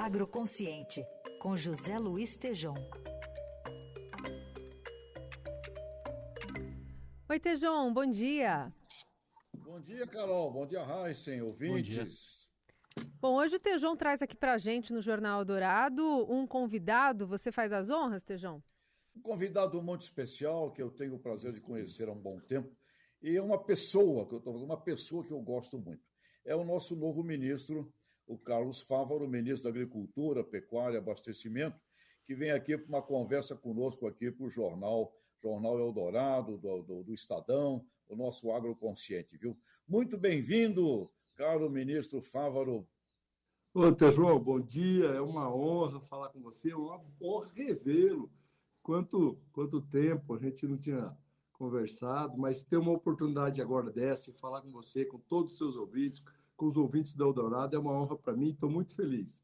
Agroconsciente, 0.00 1.04
com 1.38 1.54
José 1.54 1.98
Luiz 1.98 2.34
Tejom. 2.34 2.72
Oi, 7.28 7.38
Tejom, 7.38 7.92
bom 7.92 8.06
dia. 8.06 8.72
Bom 9.52 9.78
dia, 9.78 10.06
Carol. 10.06 10.50
Bom 10.50 10.66
dia, 10.66 10.80
Heisen, 10.80 11.42
ouvintes. 11.42 12.48
Bom, 12.96 13.32
bom, 13.32 13.34
hoje 13.34 13.56
o 13.56 13.60
Tejom 13.60 13.94
traz 13.94 14.22
aqui 14.22 14.34
pra 14.34 14.56
gente 14.56 14.90
no 14.90 15.02
Jornal 15.02 15.44
Dourado 15.44 16.02
um 16.32 16.46
convidado. 16.46 17.26
Você 17.26 17.52
faz 17.52 17.70
as 17.70 17.90
honras, 17.90 18.24
Tejom? 18.24 18.58
Um 19.14 19.20
convidado 19.20 19.82
muito 19.82 20.00
especial 20.00 20.72
que 20.72 20.80
eu 20.80 20.90
tenho 20.90 21.16
o 21.16 21.20
prazer 21.20 21.52
de 21.52 21.60
conhecer 21.60 22.08
há 22.08 22.12
um 22.12 22.18
bom 22.18 22.40
tempo. 22.40 22.74
E 23.20 23.36
é 23.36 23.42
uma 23.42 23.62
pessoa 23.62 24.26
que 24.26 24.32
eu 24.32 24.38
estou 24.38 24.56
uma 24.64 24.80
pessoa 24.80 25.22
que 25.26 25.30
eu 25.30 25.40
gosto 25.42 25.78
muito. 25.78 26.02
É 26.42 26.56
o 26.56 26.64
nosso 26.64 26.96
novo 26.96 27.22
ministro, 27.22 27.92
o 28.30 28.38
Carlos 28.38 28.80
Fávaro, 28.80 29.28
ministro 29.28 29.64
da 29.64 29.70
Agricultura, 29.70 30.44
Pecuária 30.44 30.94
e 30.94 30.98
Abastecimento, 30.98 31.80
que 32.24 32.32
vem 32.32 32.52
aqui 32.52 32.78
para 32.78 32.86
uma 32.86 33.02
conversa 33.02 33.56
conosco 33.56 34.06
aqui 34.06 34.30
para 34.30 34.46
o 34.46 34.50
jornal, 34.50 35.12
Jornal 35.42 35.80
Eldorado, 35.80 36.56
do, 36.56 36.82
do, 36.82 37.02
do 37.02 37.12
Estadão, 37.12 37.84
o 38.08 38.14
nosso 38.14 38.52
agroconsciente, 38.52 39.36
viu? 39.36 39.58
Muito 39.86 40.16
bem-vindo, 40.16 41.10
caro 41.34 41.68
ministro 41.68 42.22
Fávaro. 42.22 42.86
Ô, 43.74 44.12
João, 44.12 44.38
bom 44.38 44.60
dia, 44.60 45.06
é 45.06 45.20
uma 45.20 45.52
honra 45.52 46.00
falar 46.02 46.28
com 46.28 46.40
você, 46.40 46.70
é 46.70 46.76
uma 46.76 47.02
honra 47.20 47.50
revê-lo. 47.52 48.30
Quanto, 48.80 49.40
quanto 49.50 49.82
tempo 49.82 50.36
a 50.36 50.38
gente 50.38 50.68
não 50.68 50.78
tinha 50.78 51.16
conversado, 51.52 52.38
mas 52.38 52.62
ter 52.62 52.76
uma 52.76 52.92
oportunidade 52.92 53.60
agora 53.60 53.90
dessa 53.90 54.30
e 54.30 54.34
falar 54.34 54.62
com 54.62 54.70
você, 54.70 55.04
com 55.04 55.18
todos 55.18 55.54
os 55.54 55.58
seus 55.58 55.76
ouvintes, 55.76 56.22
com 56.60 56.66
os 56.66 56.76
ouvintes 56.76 57.14
da 57.14 57.24
Eldorado, 57.24 57.74
é 57.74 57.78
uma 57.78 57.98
honra 57.98 58.18
para 58.18 58.36
mim, 58.36 58.50
estou 58.50 58.68
muito 58.68 58.94
feliz. 58.94 59.42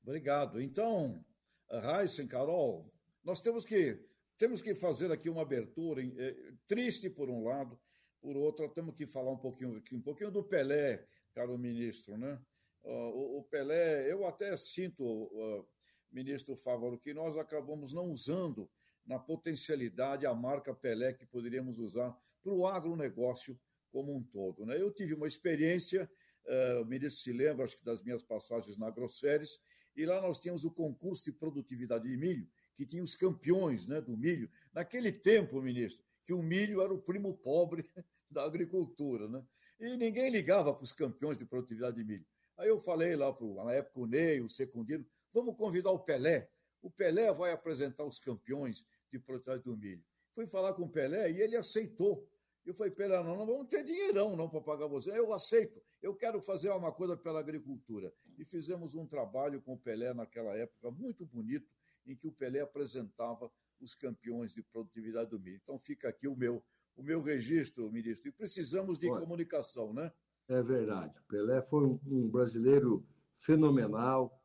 Obrigado. 0.00 0.60
Então, 0.60 1.24
Raíssen, 1.68 2.28
Carol, 2.28 2.86
nós 3.24 3.40
temos 3.40 3.64
que, 3.64 4.00
temos 4.38 4.62
que 4.62 4.76
fazer 4.76 5.10
aqui 5.10 5.28
uma 5.28 5.42
abertura, 5.42 6.00
é, 6.04 6.52
triste 6.68 7.10
por 7.10 7.28
um 7.28 7.42
lado, 7.42 7.76
por 8.20 8.36
outro, 8.36 8.68
temos 8.68 8.94
que 8.94 9.08
falar 9.08 9.32
um 9.32 9.36
pouquinho, 9.36 9.82
um 9.92 10.00
pouquinho 10.00 10.30
do 10.30 10.44
Pelé, 10.44 11.04
caro 11.34 11.58
ministro, 11.58 12.16
né? 12.16 12.40
Uh, 12.84 13.38
o, 13.38 13.42
Pelé, 13.50 14.10
eu 14.10 14.24
até 14.24 14.56
sinto, 14.56 15.02
uh, 15.04 15.66
ministro 16.12 16.54
Fávaro, 16.54 16.96
que 16.96 17.12
nós 17.12 17.36
acabamos 17.36 17.92
não 17.92 18.06
usando 18.12 18.70
na 19.04 19.18
potencialidade 19.18 20.26
a 20.26 20.32
marca 20.32 20.72
Pelé 20.72 21.12
que 21.12 21.26
poderíamos 21.26 21.76
usar 21.80 22.16
para 22.40 22.52
o 22.52 22.68
agronegócio 22.68 23.58
como 23.90 24.14
um 24.16 24.22
todo. 24.22 24.64
Né? 24.64 24.80
Eu 24.80 24.90
tive 24.90 25.14
uma 25.14 25.26
experiência, 25.26 26.10
uh, 26.46 26.82
o 26.82 26.84
ministro 26.84 27.20
se 27.20 27.32
lembra, 27.32 27.64
acho 27.64 27.76
que 27.76 27.84
das 27.84 28.02
minhas 28.02 28.22
passagens 28.22 28.76
na 28.76 28.90
Grosseries, 28.90 29.60
e 29.96 30.06
lá 30.06 30.20
nós 30.20 30.38
tínhamos 30.38 30.64
o 30.64 30.70
concurso 30.70 31.24
de 31.24 31.32
produtividade 31.32 32.08
de 32.08 32.16
milho, 32.16 32.48
que 32.74 32.86
tinha 32.86 33.02
os 33.02 33.16
campeões 33.16 33.86
né, 33.86 34.00
do 34.00 34.16
milho. 34.16 34.48
Naquele 34.72 35.10
tempo, 35.10 35.60
ministro, 35.60 36.04
que 36.24 36.32
o 36.32 36.42
milho 36.42 36.80
era 36.80 36.94
o 36.94 37.02
primo 37.02 37.36
pobre 37.36 37.84
da 38.30 38.44
agricultura. 38.44 39.28
Né? 39.28 39.44
E 39.80 39.96
ninguém 39.96 40.30
ligava 40.30 40.72
para 40.72 40.84
os 40.84 40.92
campeões 40.92 41.36
de 41.36 41.44
produtividade 41.44 41.96
de 41.96 42.04
milho. 42.04 42.26
Aí 42.56 42.68
eu 42.68 42.78
falei 42.78 43.16
lá, 43.16 43.32
pro, 43.32 43.54
na 43.64 43.72
época, 43.72 44.00
o 44.00 44.06
Ney, 44.06 44.40
o 44.40 44.48
Secundino, 44.48 45.06
vamos 45.32 45.56
convidar 45.56 45.90
o 45.90 45.98
Pelé. 45.98 46.50
O 46.82 46.90
Pelé 46.90 47.32
vai 47.32 47.52
apresentar 47.52 48.04
os 48.04 48.18
campeões 48.18 48.84
de 49.10 49.18
produtividade 49.18 49.64
do 49.64 49.76
milho. 49.76 50.04
Fui 50.32 50.46
falar 50.46 50.72
com 50.74 50.82
o 50.82 50.88
Pelé 50.88 51.30
e 51.32 51.40
ele 51.40 51.56
aceitou. 51.56 52.28
Eu 52.68 52.74
falei, 52.74 52.92
Pelé, 52.92 53.16
não, 53.22 53.34
não 53.34 53.46
vamos 53.46 53.66
ter 53.66 53.82
dinheirão 53.82 54.36
não 54.36 54.46
para 54.46 54.60
pagar 54.60 54.86
você. 54.86 55.18
Eu 55.18 55.32
aceito, 55.32 55.80
eu 56.02 56.14
quero 56.14 56.38
fazer 56.42 56.70
uma 56.70 56.92
coisa 56.92 57.16
pela 57.16 57.40
agricultura. 57.40 58.12
E 58.36 58.44
fizemos 58.44 58.94
um 58.94 59.06
trabalho 59.06 59.62
com 59.62 59.72
o 59.72 59.78
Pelé 59.78 60.12
naquela 60.12 60.54
época 60.54 60.90
muito 60.90 61.24
bonito, 61.24 61.66
em 62.04 62.14
que 62.14 62.26
o 62.26 62.32
Pelé 62.32 62.60
apresentava 62.60 63.50
os 63.80 63.94
campeões 63.94 64.52
de 64.52 64.62
produtividade 64.62 65.30
do 65.30 65.40
milho. 65.40 65.58
Então 65.62 65.78
fica 65.78 66.10
aqui 66.10 66.28
o 66.28 66.36
meu, 66.36 66.62
o 66.94 67.02
meu 67.02 67.22
registro, 67.22 67.90
ministro. 67.90 68.28
E 68.28 68.32
precisamos 68.32 68.98
de 68.98 69.08
Olha, 69.08 69.22
comunicação, 69.22 69.94
né? 69.94 70.12
É 70.46 70.62
verdade. 70.62 71.18
O 71.20 71.24
Pelé 71.24 71.62
foi 71.62 71.84
um 71.84 72.28
brasileiro 72.28 73.02
fenomenal, 73.34 74.38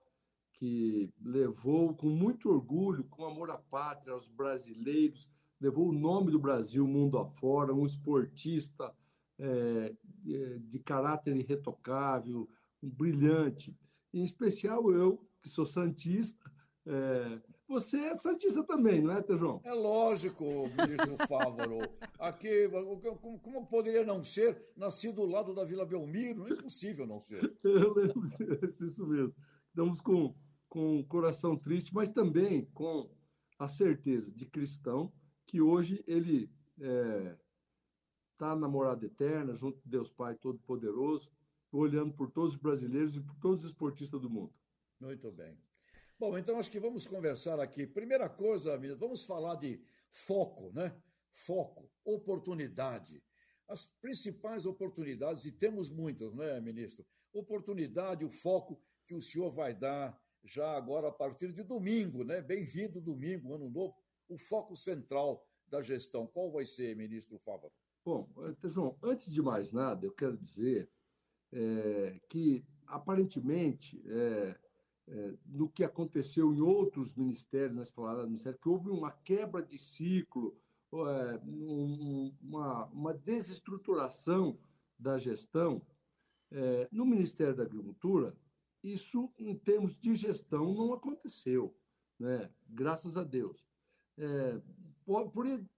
que 0.53 1.11
levou 1.21 1.93
com 1.93 2.07
muito 2.07 2.49
orgulho, 2.49 3.03
com 3.03 3.25
amor 3.25 3.51
à 3.51 3.57
pátria, 3.57 4.13
aos 4.13 4.29
brasileiros, 4.29 5.29
levou 5.63 5.87
o 5.87 5.93
nome 5.93 6.29
do 6.29 6.39
Brasil 6.39 6.85
mundo 6.85 7.17
afora, 7.17 7.73
um 7.73 7.85
esportista 7.85 8.93
é, 9.39 9.95
é, 10.27 10.57
de 10.59 10.77
caráter 10.79 11.37
irretocável, 11.37 12.49
um 12.81 12.89
brilhante. 12.89 13.73
Em 14.13 14.25
especial 14.25 14.91
eu, 14.91 15.25
que 15.41 15.47
sou 15.47 15.65
santista, 15.65 16.51
é, 16.85 17.41
você 17.65 17.97
é 17.97 18.17
santista 18.17 18.61
também, 18.65 19.01
não 19.01 19.13
é, 19.13 19.21
Tejão? 19.21 19.61
É 19.63 19.73
lógico, 19.73 20.43
ministro 20.67 21.15
Fávaro. 21.29 21.79
Aqui, 22.19 22.67
como, 23.21 23.39
como, 23.39 23.65
poderia 23.65 24.05
não 24.05 24.21
ser 24.21 24.61
nascido 24.75 25.15
do 25.15 25.25
lado 25.25 25.55
da 25.55 25.63
Vila 25.63 25.85
Belmiro? 25.85 26.45
É 26.45 26.51
impossível 26.51 27.07
não 27.07 27.21
ser. 27.21 27.41
Eu 27.63 27.93
lembro 27.93 28.21
disso, 28.21 28.83
isso 28.83 29.07
mesmo. 29.07 29.33
Estamos 29.69 30.01
com, 30.01 30.35
com 30.67 30.99
o 30.99 31.05
coração 31.05 31.55
triste, 31.55 31.93
mas 31.93 32.11
também 32.11 32.65
com 32.73 33.09
a 33.57 33.69
certeza 33.69 34.29
de 34.33 34.45
cristão 34.45 35.09
que 35.45 35.61
hoje 35.61 36.03
ele 36.07 36.49
está 36.77 38.51
é, 38.51 38.55
na 38.55 38.67
morada 38.67 39.05
eterna, 39.05 39.55
junto 39.55 39.81
de 39.81 39.89
Deus 39.89 40.09
Pai 40.09 40.35
Todo-Poderoso, 40.35 41.31
olhando 41.71 42.13
por 42.13 42.29
todos 42.31 42.51
os 42.51 42.59
brasileiros 42.59 43.15
e 43.15 43.21
por 43.21 43.35
todos 43.35 43.63
os 43.63 43.71
esportistas 43.71 44.21
do 44.21 44.29
mundo. 44.29 44.53
Muito 44.99 45.31
bem. 45.31 45.57
Bom, 46.19 46.37
então 46.37 46.57
acho 46.59 46.71
que 46.71 46.79
vamos 46.79 47.05
conversar 47.07 47.59
aqui. 47.59 47.85
Primeira 47.85 48.29
coisa, 48.29 48.73
amiga, 48.73 48.95
vamos 48.95 49.23
falar 49.23 49.55
de 49.55 49.83
foco, 50.09 50.71
né? 50.71 50.95
Foco, 51.31 51.89
oportunidade. 52.05 53.23
As 53.67 53.85
principais 53.85 54.65
oportunidades, 54.65 55.45
e 55.45 55.51
temos 55.51 55.89
muitas, 55.89 56.33
né, 56.33 56.59
ministro? 56.61 57.05
Oportunidade, 57.33 58.23
o 58.23 58.29
foco 58.29 58.79
que 59.05 59.15
o 59.15 59.21
senhor 59.21 59.51
vai 59.51 59.73
dar 59.73 60.17
já 60.43 60.75
agora 60.75 61.07
a 61.07 61.11
partir 61.11 61.51
de 61.51 61.63
domingo, 61.63 62.23
né? 62.23 62.41
Bem-vindo 62.41 63.01
domingo, 63.01 63.53
ano 63.53 63.69
novo. 63.69 63.95
O 64.27 64.37
foco 64.37 64.75
central 64.75 65.45
da 65.67 65.81
gestão, 65.81 66.27
qual 66.27 66.51
vai 66.51 66.65
ser, 66.65 66.95
ministro 66.95 67.39
Fávaro? 67.39 67.73
Bom, 68.05 68.27
João, 68.65 68.97
antes 69.01 69.31
de 69.31 69.41
mais 69.41 69.71
nada, 69.71 70.05
eu 70.05 70.11
quero 70.11 70.37
dizer 70.37 70.89
é, 71.51 72.19
que, 72.29 72.65
aparentemente, 72.85 74.03
é, 74.05 74.59
é, 75.07 75.37
no 75.45 75.69
que 75.69 75.83
aconteceu 75.83 76.53
em 76.53 76.61
outros 76.61 77.13
ministérios, 77.13 77.75
na 77.75 77.83
esplanada 77.83 78.21
do 78.21 78.27
Ministério, 78.27 78.59
que 78.59 78.69
houve 78.69 78.89
uma 78.89 79.11
quebra 79.11 79.63
de 79.63 79.77
ciclo, 79.77 80.57
um, 80.91 82.35
uma, 82.41 82.85
uma 82.87 83.13
desestruturação 83.13 84.59
da 84.97 85.17
gestão. 85.17 85.81
No 86.91 87.03
Ministério 87.03 87.55
da 87.55 87.63
Agricultura, 87.63 88.37
isso, 88.83 89.33
em 89.39 89.57
termos 89.57 89.97
de 89.97 90.13
gestão, 90.13 90.71
não 90.71 90.93
aconteceu, 90.93 91.75
né? 92.19 92.47
graças 92.69 93.17
a 93.17 93.23
Deus. 93.23 93.65
É, 94.17 94.61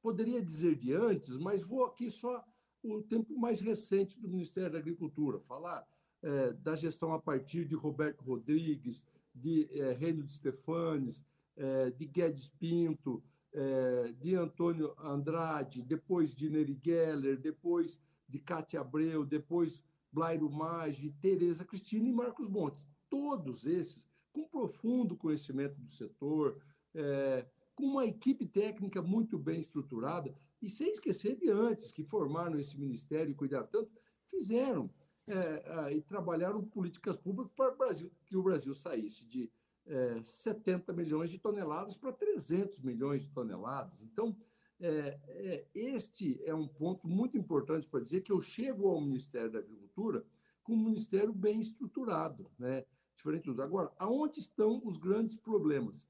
poderia 0.02 0.42
dizer 0.42 0.76
de 0.76 0.94
antes, 0.94 1.38
mas 1.38 1.68
vou 1.68 1.86
aqui 1.86 2.10
só 2.10 2.44
o 2.84 3.02
tempo 3.02 3.38
mais 3.38 3.60
recente 3.60 4.20
do 4.20 4.30
Ministério 4.30 4.72
da 4.72 4.78
Agricultura, 4.78 5.40
falar 5.40 5.86
é, 6.22 6.54
da 6.54 6.76
gestão 6.76 7.14
a 7.14 7.20
partir 7.20 7.66
de 7.66 7.76
Roberto 7.76 8.24
Rodrigues, 8.24 9.04
de 9.34 9.68
é, 9.72 9.92
Reino 9.94 10.24
de 10.24 10.34
Stefanes, 10.34 11.24
é, 11.58 11.90
de 11.92 12.06
Guedes 12.06 12.48
Pinto, 12.48 13.24
é, 13.54 14.14
de 14.20 14.36
Antônio 14.36 14.94
Andrade, 15.00 15.82
depois 15.82 16.36
de 16.36 16.50
Neri 16.50 16.80
Geller, 16.84 17.40
depois 17.40 18.00
de 18.28 18.40
Cátia 18.40 18.82
Abreu, 18.82 19.26
depois 19.26 19.84
Blairo 20.12 20.50
Maggi, 20.50 21.12
Tereza 21.22 21.66
Cristina 21.66 22.08
e 22.08 22.14
Marcos 22.14 22.50
Montes. 22.50 22.88
Todos 23.10 23.66
esses 23.66 24.08
com 24.32 24.48
profundo 24.48 25.16
conhecimento 25.16 25.80
do 25.80 25.88
setor, 25.88 26.58
é, 26.94 27.46
com 27.76 27.86
uma 27.86 28.06
equipe 28.06 28.46
técnica 28.46 29.02
muito 29.02 29.38
bem 29.38 29.60
estruturada, 29.60 30.34
e 30.62 30.70
sem 30.70 30.90
esquecer 30.90 31.36
de 31.36 31.50
antes, 31.50 31.92
que 31.92 32.04
formaram 32.04 32.58
esse 32.58 32.80
ministério 32.80 33.32
e 33.32 33.36
cuidaram 33.36 33.68
tanto, 33.68 33.92
fizeram 34.30 34.90
é, 35.28 35.94
e 35.94 36.02
trabalharam 36.02 36.64
políticas 36.64 37.18
públicas 37.18 37.52
para 37.56 37.74
o 37.74 37.78
Brasil, 37.78 38.12
que 38.26 38.38
o 38.38 38.44
Brasil 38.44 38.74
saísse 38.74 39.26
de 39.26 39.52
é, 39.86 40.22
70 40.24 40.94
milhões 40.94 41.30
de 41.30 41.38
toneladas 41.38 41.96
para 41.96 42.12
300 42.12 42.82
milhões 42.82 43.24
de 43.24 43.30
toneladas. 43.30 44.02
Então, 44.04 44.36
é, 44.80 45.20
é, 45.28 45.66
este 45.74 46.42
é 46.44 46.54
um 46.54 46.68
ponto 46.68 47.08
muito 47.08 47.38
importante 47.38 47.88
para 47.88 48.02
dizer 48.02 48.22
que 48.22 48.32
eu 48.32 48.42
chego 48.42 48.88
ao 48.88 49.02
Ministério 49.02 49.52
da 49.52 49.60
Agricultura 49.60 50.26
com 50.64 50.74
um 50.74 50.84
ministério 50.84 51.32
bem 51.32 51.60
estruturado, 51.60 52.44
né? 52.58 52.84
diferente 53.16 53.44
tudo. 53.44 53.62
Agora, 53.62 53.92
aonde 53.98 54.40
estão 54.40 54.82
os 54.84 54.98
grandes 54.98 55.38
problemas? 55.38 56.08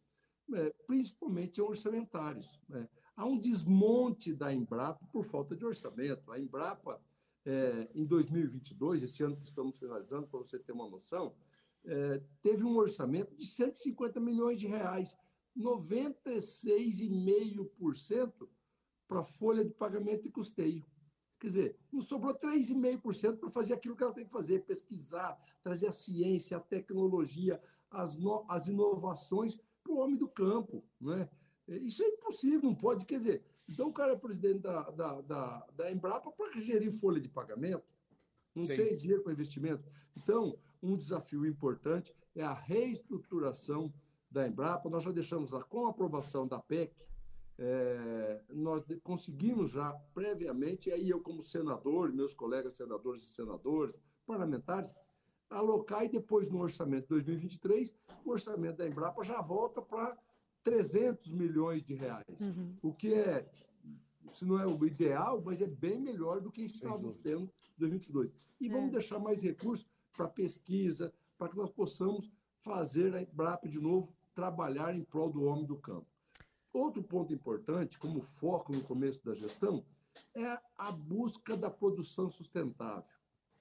É, 0.53 0.69
principalmente 0.86 1.59
orçamentários. 1.59 2.62
Né? 2.69 2.88
Há 3.15 3.25
um 3.25 3.39
desmonte 3.39 4.31
da 4.31 4.53
Embrapa 4.53 5.03
por 5.12 5.24
falta 5.24 5.56
de 5.56 5.65
orçamento. 5.65 6.31
A 6.31 6.39
Embrapa 6.39 7.01
é, 7.45 7.89
em 7.95 8.06
2022, 8.06 9.01
esse 9.03 9.24
ano 9.24 9.38
que 9.38 9.45
estamos 9.45 9.80
finalizando, 9.80 10.27
para 10.27 10.39
você 10.39 10.59
ter 10.59 10.71
uma 10.71 10.88
noção, 10.88 11.36
é, 11.83 12.21
teve 12.42 12.63
um 12.63 12.77
orçamento 12.77 13.36
de 13.36 13.45
150 13.45 14.19
milhões 14.19 14.59
de 14.59 14.65
reais, 14.68 15.15
96,5% 15.57 18.50
para 19.07 19.24
folha 19.24 19.63
de 19.63 19.74
pagamento 19.74 20.27
e 20.27 20.31
custeio. 20.31 20.83
Quer 21.39 21.47
dizer, 21.47 21.77
não 21.92 22.01
sobrou 22.01 22.33
3,5% 22.33 23.38
para 23.38 23.51
fazer 23.51 23.74
aquilo 23.74 23.95
que 23.95 24.03
ela 24.03 24.13
tem 24.13 24.25
que 24.25 24.31
fazer, 24.31 24.63
pesquisar, 24.63 25.38
trazer 25.62 25.88
a 25.88 25.92
ciência, 25.92 26.57
a 26.57 26.62
tecnologia, 26.62 27.62
as, 27.89 28.15
no, 28.15 28.45
as 28.50 28.68
inovações 28.68 29.59
para 29.85 29.93
o 29.93 29.99
homem 29.99 30.17
do 30.17 30.27
campo. 30.27 30.83
Né? 30.99 31.29
Isso 31.67 32.03
é 32.03 32.07
impossível, 32.07 32.61
não 32.63 32.75
pode. 32.75 33.05
Quer 33.05 33.19
dizer, 33.19 33.43
então 33.69 33.89
o 33.89 33.93
cara 33.93 34.13
é 34.13 34.15
presidente 34.17 34.59
da, 34.59 34.81
da, 34.89 35.21
da, 35.21 35.67
da 35.75 35.91
Embrapa 35.91 36.31
para 36.31 36.59
gerir 36.59 36.91
folha 36.91 37.21
de 37.21 37.29
pagamento, 37.29 37.85
não 38.53 38.65
Sim. 38.65 38.75
tem 38.75 38.95
dinheiro 38.97 39.23
para 39.23 39.31
investimento. 39.31 39.87
Então, 40.17 40.57
um 40.81 40.97
desafio 40.97 41.45
importante 41.45 42.13
é 42.35 42.43
a 42.43 42.53
reestruturação 42.53 43.93
da 44.29 44.47
Embrapa. 44.47 44.89
Nós 44.89 45.03
já 45.03 45.11
deixamos 45.11 45.51
lá, 45.51 45.63
com 45.63 45.85
a 45.85 45.91
aprovação 45.91 46.47
da 46.47 46.59
PEC, 46.59 47.05
é, 47.57 48.41
nós 48.49 48.83
conseguimos 49.03 49.71
já 49.71 49.93
previamente, 50.13 50.89
e 50.89 50.91
aí 50.91 51.09
eu 51.09 51.21
como 51.21 51.41
senador, 51.41 52.11
meus 52.11 52.33
colegas 52.33 52.73
senadores 52.73 53.23
e 53.23 53.27
senadores, 53.27 53.99
parlamentares, 54.25 54.93
alocar 55.50 56.03
e 56.03 56.09
depois 56.09 56.50
no 56.50 56.59
orçamento 56.59 57.03
de 57.03 57.09
2023, 57.09 57.94
o 58.24 58.31
orçamento 58.31 58.77
da 58.77 58.88
Embrapa 58.88 59.24
já 59.24 59.42
volta 59.42 59.81
para 59.81 60.18
300 60.63 61.31
milhões 61.31 61.83
de 61.83 61.94
reais, 61.94 62.42
uhum. 62.42 62.75
o 62.81 62.94
que 62.94 63.13
é, 63.13 63.47
se 64.31 64.44
não 64.45 64.59
é 64.59 64.65
o 64.65 64.86
ideal, 64.86 65.42
mas 65.45 65.62
é 65.62 65.68
bem 65.68 66.00
melhor 66.00 66.42
do 66.42 66.51
que 66.51 66.63
estávamos 66.63 67.18
tendo 67.18 67.44
em 67.44 67.80
2022. 67.80 68.31
E 68.59 68.68
é. 68.68 68.69
vamos 68.69 68.92
deixar 68.92 69.19
mais 69.19 69.42
recursos 69.42 69.88
para 70.15 70.27
pesquisa, 70.27 71.13
para 71.38 71.50
que 71.50 71.57
nós 71.57 71.69
possamos 71.69 72.31
fazer 72.62 73.13
a 73.13 73.21
Embrapa 73.21 73.69
de 73.69 73.80
novo 73.80 74.12
trabalhar 74.33 74.95
em 74.95 75.03
prol 75.03 75.31
do 75.31 75.44
homem 75.44 75.65
do 75.65 75.77
campo. 75.77 76.07
Outro 76.74 77.01
ponto 77.03 77.33
importante, 77.33 77.97
como 77.97 78.19
foco 78.19 78.74
no 78.74 78.83
começo 78.83 79.24
da 79.24 79.33
gestão, 79.33 79.86
é 80.33 80.59
a 80.77 80.92
busca 80.92 81.56
da 81.56 81.69
produção 81.69 82.30
sustentável. 82.30 83.06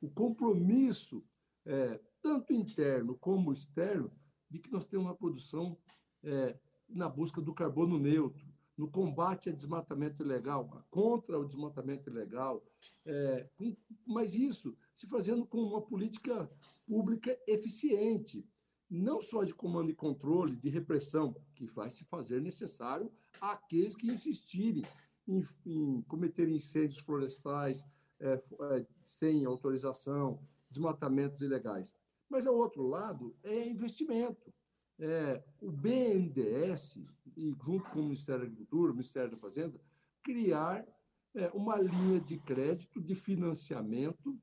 O 0.00 0.08
compromisso, 0.08 1.22
é, 1.66 2.00
tanto 2.22 2.52
interno 2.52 3.16
como 3.16 3.52
externo, 3.52 4.10
de 4.50 4.58
que 4.58 4.70
nós 4.70 4.84
temos 4.84 5.06
uma 5.06 5.16
produção 5.16 5.76
é, 6.22 6.56
na 6.88 7.08
busca 7.08 7.40
do 7.40 7.54
carbono 7.54 7.98
neutro, 7.98 8.46
no 8.76 8.90
combate 8.90 9.48
ao 9.48 9.54
desmatamento 9.54 10.22
ilegal, 10.22 10.84
contra 10.90 11.38
o 11.38 11.44
desmatamento 11.44 12.10
ilegal, 12.10 12.64
é, 13.04 13.48
com, 13.56 13.76
mas 14.06 14.34
isso 14.34 14.76
se 14.92 15.06
fazendo 15.06 15.46
com 15.46 15.58
uma 15.58 15.80
política 15.80 16.50
pública 16.86 17.38
eficiente, 17.46 18.46
não 18.90 19.20
só 19.20 19.44
de 19.44 19.54
comando 19.54 19.90
e 19.90 19.94
controle, 19.94 20.56
de 20.56 20.68
repressão, 20.68 21.34
que 21.54 21.66
vai 21.66 21.90
se 21.90 22.04
fazer 22.04 22.40
necessário 22.40 23.10
àqueles 23.40 23.96
que 23.96 24.10
insistirem 24.10 24.84
em, 25.26 25.42
em 25.64 26.02
cometer 26.02 26.48
incêndios 26.48 26.98
florestais 27.00 27.84
é, 28.20 28.34
é, 28.34 28.86
sem 29.02 29.44
autorização, 29.44 30.40
desmatamentos 30.74 31.40
ilegais. 31.40 31.94
Mas, 32.28 32.46
ao 32.46 32.56
outro 32.56 32.82
lado, 32.86 33.36
é 33.42 33.66
investimento. 33.66 34.52
É, 34.98 35.42
o 35.60 35.70
BNDES, 35.70 36.98
e 37.36 37.50
junto 37.64 37.90
com 37.90 38.00
o 38.00 38.04
Ministério 38.04 38.42
da 38.42 38.46
Agricultura, 38.46 38.92
o 38.92 38.94
Ministério 38.94 39.30
da 39.30 39.36
Fazenda, 39.36 39.80
criar 40.22 40.86
é, 41.34 41.50
uma 41.52 41.76
linha 41.76 42.20
de 42.20 42.38
crédito, 42.38 43.00
de 43.00 43.14
financiamento 43.14 44.38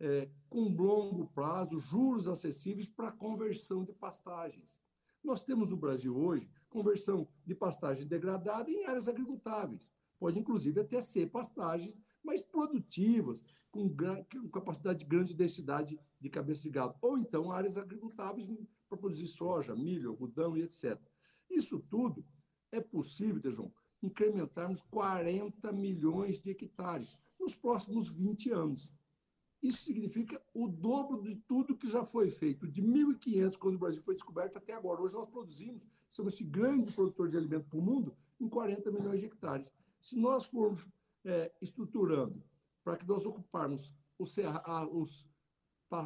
é, 0.00 0.28
com 0.50 0.68
longo 0.68 1.26
prazo, 1.28 1.78
juros 1.78 2.28
acessíveis 2.28 2.88
para 2.88 3.12
conversão 3.12 3.84
de 3.84 3.92
pastagens. 3.92 4.78
Nós 5.22 5.42
temos 5.42 5.70
no 5.70 5.76
Brasil 5.76 6.16
hoje 6.16 6.50
conversão 6.68 7.26
de 7.46 7.54
pastagem 7.54 8.06
degradada 8.06 8.70
em 8.70 8.84
áreas 8.84 9.08
agricultáveis. 9.08 9.92
Pode, 10.18 10.38
inclusive, 10.38 10.80
até 10.80 11.00
ser 11.00 11.30
pastagens 11.30 11.96
mais 12.24 12.40
produtivas, 12.40 13.42
com, 13.70 13.88
com 13.88 14.48
capacidade 14.48 15.00
de 15.00 15.04
grande 15.04 15.34
densidade 15.34 15.98
de 16.20 16.30
cabeça 16.30 16.62
de 16.62 16.70
gado. 16.70 16.94
Ou 17.02 17.18
então 17.18 17.52
áreas 17.52 17.76
agricultáveis 17.76 18.48
para 18.88 18.98
produzir 18.98 19.28
soja, 19.28 19.74
milho, 19.74 20.10
algodão 20.10 20.56
e 20.56 20.62
etc. 20.62 20.98
Isso 21.50 21.78
tudo 21.90 22.24
é 22.72 22.80
possível, 22.80 23.52
João, 23.52 23.72
incrementarmos 24.02 24.80
40 24.82 25.72
milhões 25.72 26.40
de 26.40 26.50
hectares 26.50 27.16
nos 27.38 27.54
próximos 27.54 28.08
20 28.12 28.50
anos. 28.50 28.92
Isso 29.62 29.82
significa 29.82 30.42
o 30.52 30.68
dobro 30.68 31.22
de 31.22 31.36
tudo 31.36 31.76
que 31.76 31.88
já 31.88 32.04
foi 32.04 32.30
feito, 32.30 32.68
de 32.68 32.82
1.500, 32.82 33.56
quando 33.56 33.76
o 33.76 33.78
Brasil 33.78 34.02
foi 34.02 34.14
descoberto, 34.14 34.58
até 34.58 34.74
agora. 34.74 35.00
Hoje 35.00 35.14
nós 35.14 35.30
produzimos, 35.30 35.86
somos 36.08 36.34
esse 36.34 36.44
grande 36.44 36.92
produtor 36.92 37.30
de 37.30 37.38
alimento 37.38 37.66
para 37.70 37.78
o 37.78 37.82
mundo, 37.82 38.14
em 38.38 38.46
40 38.46 38.90
milhões 38.90 39.20
de 39.20 39.26
hectares. 39.26 39.72
Se 40.02 40.16
nós 40.16 40.44
formos 40.44 40.86
é, 41.24 41.52
estruturando 41.60 42.42
para 42.82 42.96
que 42.96 43.06
nós 43.06 43.24
ocuparmos 43.24 43.94
os, 44.18 44.36
os, 44.92 45.26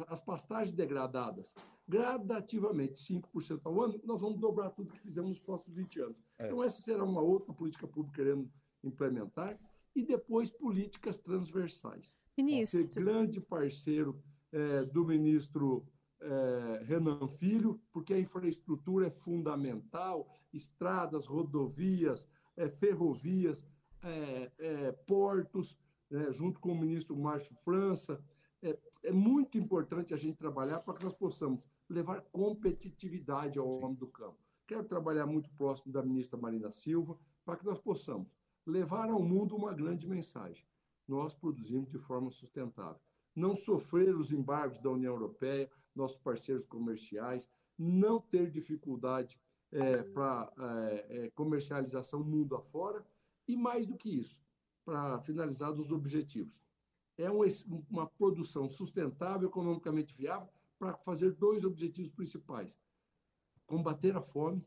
as 0.07 0.21
pastagens 0.21 0.73
degradadas 0.73 1.53
gradativamente 1.87 2.93
5% 2.93 3.61
ao 3.63 3.81
ano, 3.81 3.99
nós 4.03 4.21
vamos 4.21 4.39
dobrar 4.39 4.69
tudo 4.69 4.93
que 4.93 4.99
fizemos 4.99 5.29
nos 5.31 5.39
próximos 5.39 5.75
20 5.75 6.01
anos. 6.01 6.23
É. 6.37 6.45
Então, 6.45 6.63
essa 6.63 6.81
será 6.81 7.03
uma 7.03 7.21
outra 7.21 7.51
política 7.53 7.87
pública 7.87 8.17
querendo 8.23 8.49
implementar. 8.83 9.59
E 9.95 10.03
depois, 10.03 10.51
políticas 10.51 11.17
transversais. 11.17 12.19
Ministro. 12.37 12.79
Ser 12.79 12.87
grande 12.89 13.41
parceiro 13.41 14.21
é, 14.51 14.83
do 14.85 15.03
ministro 15.03 15.85
é, 16.21 16.83
Renan 16.83 17.27
Filho, 17.27 17.81
porque 17.91 18.13
a 18.13 18.19
infraestrutura 18.19 19.07
é 19.07 19.09
fundamental, 19.09 20.27
estradas, 20.53 21.25
rodovias, 21.25 22.27
é, 22.55 22.69
ferrovias, 22.69 23.65
é, 24.03 24.51
é, 24.59 24.68
portos, 25.29 25.77
né, 26.09 26.31
junto 26.31 26.59
com 26.59 26.71
o 26.71 26.77
ministro 26.77 27.15
Márcio 27.15 27.55
França. 27.63 28.19
É, 28.61 28.77
é, 29.03 29.11
muito 29.11 29.57
importante 29.57 30.13
a 30.13 30.17
gente 30.17 30.37
trabalhar 30.37 30.79
para 30.79 30.95
que 30.95 31.03
nós 31.03 31.13
possamos 31.13 31.65
levar 31.87 32.21
competitividade 32.31 33.59
ao 33.59 33.67
homem 33.67 33.95
do 33.95 34.07
campo. 34.07 34.37
Quero 34.67 34.83
trabalhar 34.83 35.25
muito 35.25 35.49
próximo 35.51 35.91
da 35.91 36.01
ministra 36.03 36.37
Marina 36.37 36.71
Silva 36.71 37.17
para 37.45 37.57
que 37.57 37.65
nós 37.65 37.79
possamos 37.79 38.35
levar 38.65 39.09
ao 39.09 39.21
mundo 39.21 39.55
uma 39.55 39.73
grande 39.73 40.07
mensagem 40.07 40.65
nós 41.07 41.33
produzimos 41.33 41.89
de 41.89 41.97
forma 41.97 42.29
sustentável. 42.29 43.01
Não 43.35 43.55
sofrer 43.55 44.15
os 44.15 44.31
embargos 44.31 44.77
da 44.79 44.91
União 44.91 45.13
Europeia, 45.13 45.67
nossos 45.95 46.17
parceiros 46.17 46.65
comerciais, 46.65 47.49
não 47.75 48.21
ter 48.21 48.51
dificuldade 48.51 49.39
é, 49.71 50.03
para 50.03 50.51
é, 50.59 51.05
é, 51.09 51.29
comercialização 51.31 52.23
mundo 52.23 52.55
afora 52.55 53.03
e, 53.47 53.57
mais 53.57 53.87
do 53.87 53.97
que 53.97 54.19
isso, 54.19 54.39
para 54.89 55.19
finalizar 55.19 55.71
os 55.71 55.91
objetivos. 55.91 56.59
É 57.15 57.29
um, 57.29 57.41
uma 57.91 58.07
produção 58.07 58.67
sustentável, 58.67 59.47
economicamente 59.47 60.17
viável, 60.17 60.49
para 60.79 60.97
fazer 60.97 61.31
dois 61.33 61.63
objetivos 61.63 62.09
principais: 62.11 62.79
combater 63.67 64.15
a 64.15 64.21
fome, 64.21 64.65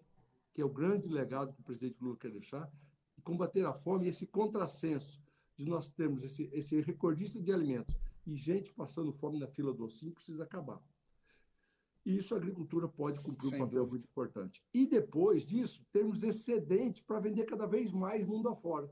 que 0.55 0.62
é 0.62 0.64
o 0.64 0.69
grande 0.69 1.09
legado 1.09 1.52
que 1.52 1.61
o 1.61 1.64
presidente 1.64 1.97
Lula 2.00 2.17
quer 2.17 2.31
deixar, 2.31 2.71
e 3.19 3.23
combater 3.23 3.67
a 3.67 3.73
fome 3.73 4.07
e 4.07 4.11
esse 4.11 4.26
contrassenso 4.26 5.21
de 5.57 5.64
nós 5.64 5.91
termos 5.91 6.23
esse, 6.23 6.49
esse 6.52 6.81
recordista 6.81 7.41
de 7.41 7.52
alimentos 7.52 7.97
e 8.25 8.37
gente 8.37 8.73
passando 8.73 9.12
fome 9.12 9.41
na 9.41 9.49
fila 9.49 9.75
do 9.75 9.85
ossinho 9.85 10.12
precisa 10.12 10.45
acabar. 10.45 10.81
E 12.05 12.17
isso 12.17 12.35
a 12.35 12.37
agricultura 12.37 12.87
pode 12.87 13.21
cumprir 13.21 13.50
Sem 13.50 13.61
um 13.61 13.64
papel 13.64 13.81
dúvida. 13.81 13.91
muito 13.91 14.05
importante. 14.05 14.62
E 14.73 14.87
depois 14.87 15.45
disso, 15.45 15.85
termos 15.93 16.23
excedentes 16.23 17.00
para 17.00 17.21
vender 17.21 17.45
cada 17.45 17.67
vez 17.67 17.93
mais 17.93 18.26
mundo 18.26 18.49
afora. 18.49 18.91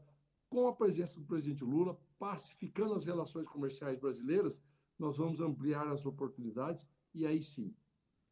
Com 0.50 0.66
a 0.66 0.75
presença 0.75 1.19
do 1.19 1.25
presidente 1.25 1.62
Lula, 1.62 1.97
pacificando 2.19 2.92
as 2.92 3.04
relações 3.04 3.47
comerciais 3.47 3.97
brasileiras, 3.97 4.61
nós 4.99 5.16
vamos 5.16 5.40
ampliar 5.40 5.87
as 5.87 6.04
oportunidades 6.04 6.85
e 7.14 7.25
aí 7.25 7.40
sim, 7.40 7.73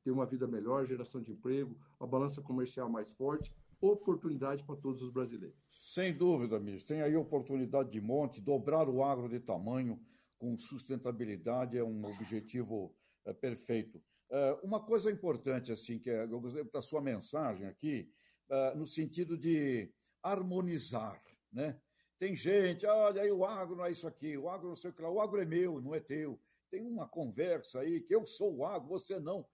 ter 0.03 0.11
uma 0.11 0.27
vida 0.27 0.47
melhor, 0.47 0.85
geração 0.85 1.23
de 1.23 1.31
emprego, 1.31 1.79
a 2.01 2.05
balança 2.05 2.43
comercial 2.43 2.91
mais 2.91 3.13
forte, 3.13 3.55
oportunidade 3.81 4.65
para 4.65 4.75
todos 4.75 5.01
os 5.01 5.11
brasileiros. 5.11 5.57
Sem 5.81 6.13
dúvida, 6.13 6.59
ministro. 6.59 6.89
Tem 6.89 7.03
aí 7.03 7.17
oportunidade 7.17 7.91
de 7.93 8.01
monte, 8.01 8.41
dobrar 8.41 8.89
o 8.89 9.05
agro 9.05 9.29
de 9.29 9.39
tamanho 9.39 10.01
com 10.39 10.59
sustentabilidade 10.59 11.79
é 11.79 11.85
um 11.85 12.05
objetivo 12.05 12.95
é, 13.25 13.33
perfeito. 13.33 14.03
É, 14.31 14.59
uma 14.63 14.85
coisa 14.85 15.11
importante, 15.11 15.71
assim, 15.71 15.99
que 15.99 16.11
é, 16.11 16.25
eu 16.25 16.41
gostei 16.41 16.65
da 16.65 16.83
sua 16.83 17.01
mensagem 17.01 17.67
aqui, 17.67 18.11
é, 18.51 18.75
no 18.75 18.87
sentido 18.87 19.39
de 19.39 19.93
harmonizar, 20.23 21.23
né? 21.53 21.81
Tem 22.19 22.35
gente, 22.35 22.85
olha 22.87 23.23
aí, 23.23 23.31
o 23.31 23.45
agro 23.45 23.77
não 23.77 23.87
é 23.87 23.93
isso 23.93 24.07
aqui, 24.07 24.37
o 24.37 24.49
agro 24.49 24.69
não 24.69 24.77
sei 24.77 24.91
o 24.91 24.93
que 24.93 25.03
lá, 25.03 25.11
o 25.11 25.21
agro 25.21 25.41
é 25.41 25.45
meu, 25.45 25.81
não 25.81 25.95
é 25.95 26.01
teu. 26.01 26.41
Tem 26.71 26.83
uma 26.83 27.09
conversa 27.09 27.81
aí 27.81 28.01
que 28.01 28.15
eu 28.15 28.25
sou 28.27 28.57
o 28.57 28.65
agro, 28.67 28.89
você 28.89 29.19
não 29.19 29.47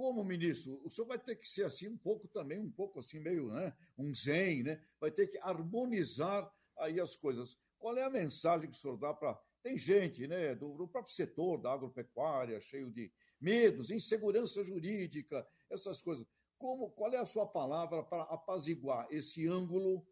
como 0.00 0.24
ministro, 0.24 0.80
o 0.84 0.90
senhor 0.90 1.06
vai 1.06 1.18
ter 1.18 1.36
que 1.36 1.48
ser 1.48 1.64
assim 1.64 1.88
um 1.88 1.96
pouco 1.96 2.26
também, 2.28 2.58
um 2.58 2.70
pouco 2.70 3.00
assim, 3.00 3.18
meio, 3.18 3.50
né, 3.50 3.74
um 3.98 4.14
zen, 4.14 4.62
né? 4.62 4.82
Vai 4.98 5.10
ter 5.10 5.26
que 5.26 5.38
harmonizar 5.38 6.50
aí 6.78 6.98
as 6.98 7.14
coisas. 7.16 7.58
Qual 7.78 7.96
é 7.96 8.02
a 8.02 8.10
mensagem 8.10 8.70
que 8.70 8.76
o 8.76 8.80
senhor 8.80 8.96
dá 8.96 9.12
para 9.12 9.38
tem 9.62 9.76
gente 9.76 10.26
né, 10.26 10.54
do, 10.54 10.74
do, 10.74 10.88
próprio 10.88 11.12
setor 11.12 11.58
da 11.58 11.70
agropecuária 11.72 12.58
cheio 12.62 12.90
de 12.90 13.12
medos, 13.38 13.90
insegurança 13.90 14.64
jurídica, 14.64 15.46
essas 15.68 16.00
coisas. 16.00 16.26
Como, 16.56 16.90
qual 16.90 17.12
é 17.12 17.18
a 17.18 17.26
sua 17.26 17.46
palavra 17.46 18.02
para 18.02 18.22
apaziguar 18.22 19.06
esse 19.10 19.46
ângulo 19.46 20.06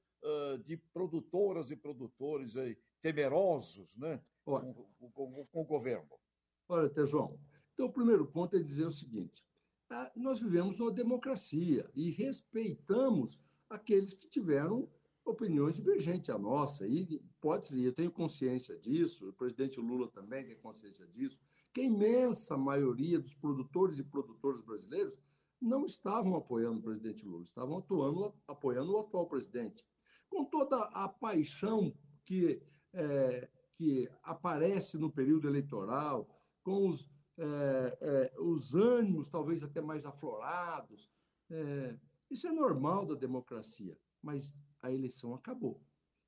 de 0.64 0.76
produtoras 0.92 1.70
e 1.70 1.76
produtores 1.76 2.54
temerosos 3.00 3.96
né, 3.96 4.20
com, 4.44 4.74
com, 5.12 5.46
com, 5.46 5.62
o 5.62 5.64
governo? 5.64 6.08
Olha, 6.68 6.90
João, 7.06 7.38
então 7.72 7.86
o 7.86 7.92
primeiro 7.92 8.26
ponto 8.26 8.56
é 8.56 8.60
dizer 8.60 8.86
o 8.86 8.92
seguinte: 8.92 9.44
nós 10.16 10.40
vivemos 10.40 10.76
numa 10.76 10.92
democracia 10.92 11.88
e 11.94 12.10
respeitamos 12.10 13.38
aqueles 13.70 14.14
que 14.14 14.28
tiveram 14.28 14.88
opiniões 15.24 15.76
divergentes 15.76 16.30
à 16.30 16.38
nossa. 16.38 16.86
E 16.86 17.20
pode 17.40 17.66
ser, 17.66 17.80
eu 17.80 17.92
tenho 17.92 18.10
consciência 18.10 18.78
disso, 18.78 19.28
o 19.28 19.32
presidente 19.32 19.80
Lula 19.80 20.08
também 20.08 20.44
tem 20.44 20.56
consciência 20.56 21.06
disso, 21.06 21.38
que 21.72 21.82
a 21.82 21.84
imensa 21.84 22.56
maioria 22.56 23.18
dos 23.18 23.34
produtores 23.34 23.98
e 23.98 24.04
produtoras 24.04 24.60
brasileiros 24.60 25.18
não 25.60 25.84
estavam 25.84 26.36
apoiando 26.36 26.80
o 26.80 26.82
presidente 26.82 27.24
Lula, 27.24 27.44
estavam 27.44 27.78
atuando, 27.78 28.34
apoiando 28.46 28.92
o 28.92 28.98
atual 28.98 29.26
presidente. 29.26 29.84
Com 30.28 30.44
toda 30.44 30.84
a 30.84 31.08
paixão 31.08 31.94
que, 32.24 32.62
é, 32.92 33.48
que 33.74 34.08
aparece 34.22 34.98
no 34.98 35.10
período 35.10 35.48
eleitoral, 35.48 36.28
com 36.62 36.88
os, 36.88 37.08
é, 37.38 37.98
é, 38.00 38.34
os 38.40 38.74
ânimos 38.74 39.28
talvez 39.28 39.62
até 39.62 39.80
mais 39.80 40.04
aflorados, 40.04 41.10
é, 41.50 41.98
isso 42.30 42.46
é 42.46 42.52
normal 42.52 43.06
da 43.06 43.14
democracia, 43.14 43.98
mas 44.22 44.56
a 44.82 44.92
eleição 44.92 45.34
acabou. 45.34 45.80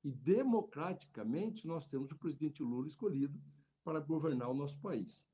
E 0.03 0.11
democraticamente 0.11 1.67
nós 1.67 1.85
temos 1.85 2.11
o 2.11 2.17
presidente 2.17 2.63
Lula 2.63 2.87
escolhido 2.87 3.39
para 3.83 3.99
governar 3.99 4.49
o 4.49 4.55
nosso 4.55 4.79
país. 4.81 5.25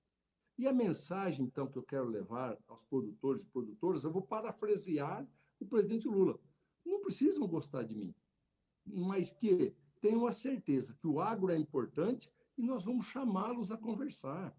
E 0.57 0.67
a 0.67 0.73
mensagem, 0.73 1.45
então, 1.45 1.67
que 1.67 1.77
eu 1.77 1.83
quero 1.83 2.07
levar 2.07 2.57
aos 2.67 2.83
produtores 2.83 3.43
e 3.43 3.45
produtoras, 3.45 4.03
eu 4.03 4.11
vou 4.11 4.23
parafrasear 4.23 5.25
o 5.59 5.65
presidente 5.65 6.07
Lula. 6.07 6.39
Não 6.83 6.99
precisam 6.99 7.47
gostar 7.47 7.83
de 7.83 7.95
mim, 7.95 8.13
mas 8.87 9.31
que 9.31 9.73
tenham 10.01 10.25
a 10.25 10.31
certeza 10.31 10.95
que 10.99 11.07
o 11.07 11.19
agro 11.19 11.49
é 11.49 11.57
importante 11.57 12.29
e 12.57 12.63
nós 12.63 12.85
vamos 12.85 13.05
chamá-los 13.07 13.71
a 13.71 13.77
conversar. 13.77 14.55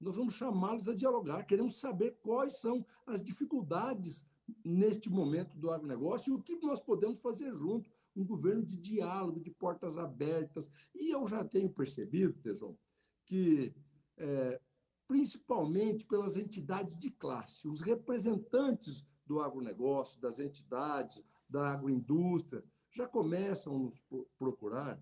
Nós 0.00 0.16
vamos 0.16 0.34
chamá-los 0.34 0.88
a 0.88 0.94
dialogar. 0.94 1.44
Queremos 1.44 1.78
saber 1.80 2.18
quais 2.22 2.60
são 2.60 2.84
as 3.06 3.22
dificuldades 3.22 4.26
neste 4.64 5.10
momento 5.10 5.56
do 5.56 5.70
agronegócio 5.70 6.32
e 6.32 6.36
o 6.36 6.42
que 6.42 6.56
nós 6.56 6.80
podemos 6.80 7.18
fazer 7.18 7.52
junto. 7.52 7.90
Um 8.14 8.24
governo 8.24 8.64
de 8.64 8.76
diálogo, 8.76 9.40
de 9.40 9.50
portas 9.50 9.98
abertas. 9.98 10.70
E 10.94 11.10
eu 11.10 11.26
já 11.26 11.44
tenho 11.44 11.70
percebido, 11.70 12.38
Tejão, 12.40 12.78
que 13.26 13.74
é, 14.16 14.60
principalmente 15.06 16.06
pelas 16.06 16.36
entidades 16.36 16.98
de 16.98 17.10
classe, 17.10 17.68
os 17.68 17.80
representantes 17.80 19.06
do 19.26 19.40
agronegócio, 19.40 20.20
das 20.20 20.38
entidades, 20.38 21.22
da 21.48 21.72
agroindústria, 21.72 22.64
já 22.96 23.06
começam 23.06 23.76
a 23.76 23.78
nos 23.78 24.02
procurar 24.38 24.98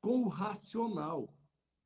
com 0.00 0.22
o 0.22 0.28
racional, 0.28 1.34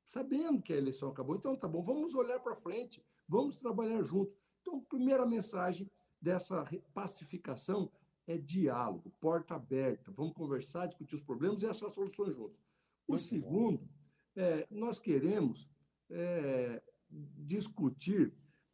sabendo 0.06 0.62
que 0.62 0.72
a 0.72 0.76
eleição 0.76 1.08
acabou. 1.08 1.36
Então, 1.36 1.56
tá 1.56 1.66
bom, 1.66 1.82
vamos 1.82 2.14
olhar 2.14 2.38
para 2.40 2.54
frente, 2.54 3.04
vamos 3.28 3.56
trabalhar 3.58 4.02
juntos. 4.02 4.34
Então, 4.60 4.80
primeira 4.82 5.26
mensagem 5.26 5.90
dessa 6.20 6.64
pacificação 6.94 7.90
é 8.26 8.38
diálogo, 8.38 9.12
porta 9.20 9.56
aberta. 9.56 10.12
Vamos 10.12 10.34
conversar, 10.34 10.86
discutir 10.86 11.16
os 11.16 11.22
problemas 11.22 11.62
e 11.62 11.66
achar 11.66 11.90
soluções 11.90 12.34
juntos. 12.34 12.60
O 13.08 13.12
Muito 13.12 13.24
segundo, 13.24 13.88
é, 14.36 14.66
nós 14.70 15.00
queremos 15.00 15.68
é, 16.10 16.80
discutir 17.10 18.32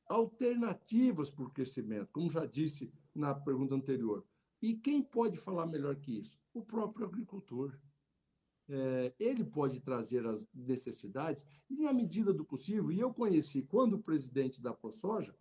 alternativas 0.09 1.31
para 1.31 1.45
o 1.45 1.51
crescimento, 1.51 2.11
como 2.13 2.31
já 2.31 2.45
disse 2.45 2.93
na 3.15 3.35
pergunta 3.35 3.75
anterior. 3.75 4.27
E 4.63 4.75
quem 4.75 5.03
pode 5.03 5.37
falar 5.37 5.67
melhor 5.67 5.97
que 5.97 6.19
isso? 6.19 6.39
O 6.53 6.63
próprio 6.63 7.07
agricultor. 7.07 7.79
É, 8.69 9.15
ele 9.21 9.45
pode 9.45 9.79
trazer 9.81 10.27
as 10.27 10.49
necessidades 10.53 11.45
e, 11.71 11.77
na 11.77 11.93
medida 11.93 12.33
do 12.33 12.45
possível, 12.45 12.91
e 12.91 12.99
eu 12.99 13.15
conheci 13.15 13.63
quando 13.63 13.93
o 13.93 14.03
presidente 14.03 14.61
da 14.61 14.75
ProSoja, 14.75 15.37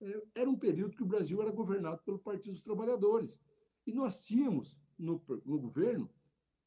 é, 0.00 0.22
era 0.34 0.48
um 0.48 0.58
período 0.58 0.96
que 0.96 1.02
o 1.02 1.06
Brasil 1.06 1.42
era 1.42 1.50
governado 1.50 2.02
pelo 2.02 2.18
Partido 2.18 2.52
dos 2.52 2.62
Trabalhadores. 2.62 3.38
E 3.86 3.92
nós 3.92 4.22
tínhamos 4.22 4.80
no, 4.98 5.22
no 5.44 5.58
governo 5.58 6.10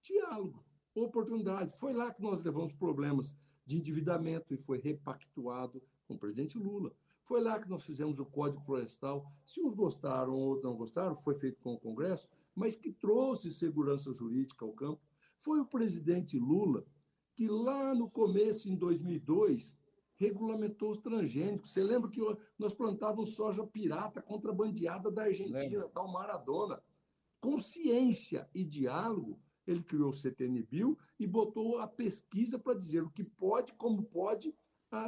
diálogo, 0.03 0.63
oportunidade. 0.93 1.77
Foi 1.79 1.93
lá 1.93 2.13
que 2.13 2.21
nós 2.21 2.43
levamos 2.43 2.73
problemas 2.73 3.33
de 3.65 3.77
endividamento 3.77 4.53
e 4.53 4.57
foi 4.57 4.79
repactuado 4.79 5.81
com 6.07 6.15
o 6.15 6.19
presidente 6.19 6.57
Lula. 6.57 6.93
Foi 7.23 7.41
lá 7.41 7.59
que 7.59 7.69
nós 7.69 7.83
fizemos 7.83 8.19
o 8.19 8.25
Código 8.25 8.63
Florestal. 8.63 9.31
Se 9.45 9.61
uns 9.61 9.73
gostaram 9.73 10.33
ou 10.33 10.61
não 10.61 10.75
gostaram, 10.75 11.15
foi 11.15 11.35
feito 11.35 11.59
com 11.61 11.73
o 11.73 11.79
Congresso, 11.79 12.27
mas 12.53 12.75
que 12.75 12.91
trouxe 12.91 13.51
segurança 13.51 14.11
jurídica 14.11 14.65
ao 14.65 14.73
campo. 14.73 15.01
Foi 15.37 15.59
o 15.59 15.65
presidente 15.65 16.37
Lula 16.37 16.85
que 17.35 17.47
lá 17.47 17.95
no 17.95 18.09
começo, 18.09 18.69
em 18.69 18.75
2002, 18.75 19.75
regulamentou 20.15 20.91
os 20.91 20.99
transgênicos. 20.99 21.71
Você 21.71 21.83
lembra 21.83 22.09
que 22.09 22.19
nós 22.57 22.73
plantávamos 22.73 23.31
soja 23.35 23.65
pirata 23.65 24.21
contrabandeada 24.21 25.09
da 25.09 25.23
Argentina, 25.23 25.87
tal 25.89 26.11
Maradona. 26.11 26.81
Consciência 27.41 28.49
e 28.53 28.63
diálogo, 28.63 29.39
ele 29.65 29.81
criou 29.81 30.09
o 30.09 30.13
CTN-Bio 30.13 30.97
e 31.19 31.25
botou 31.25 31.79
a 31.79 31.87
pesquisa 31.87 32.59
para 32.59 32.77
dizer 32.77 33.03
o 33.03 33.09
que 33.09 33.23
pode, 33.23 33.73
como 33.73 34.03
pode, 34.03 34.55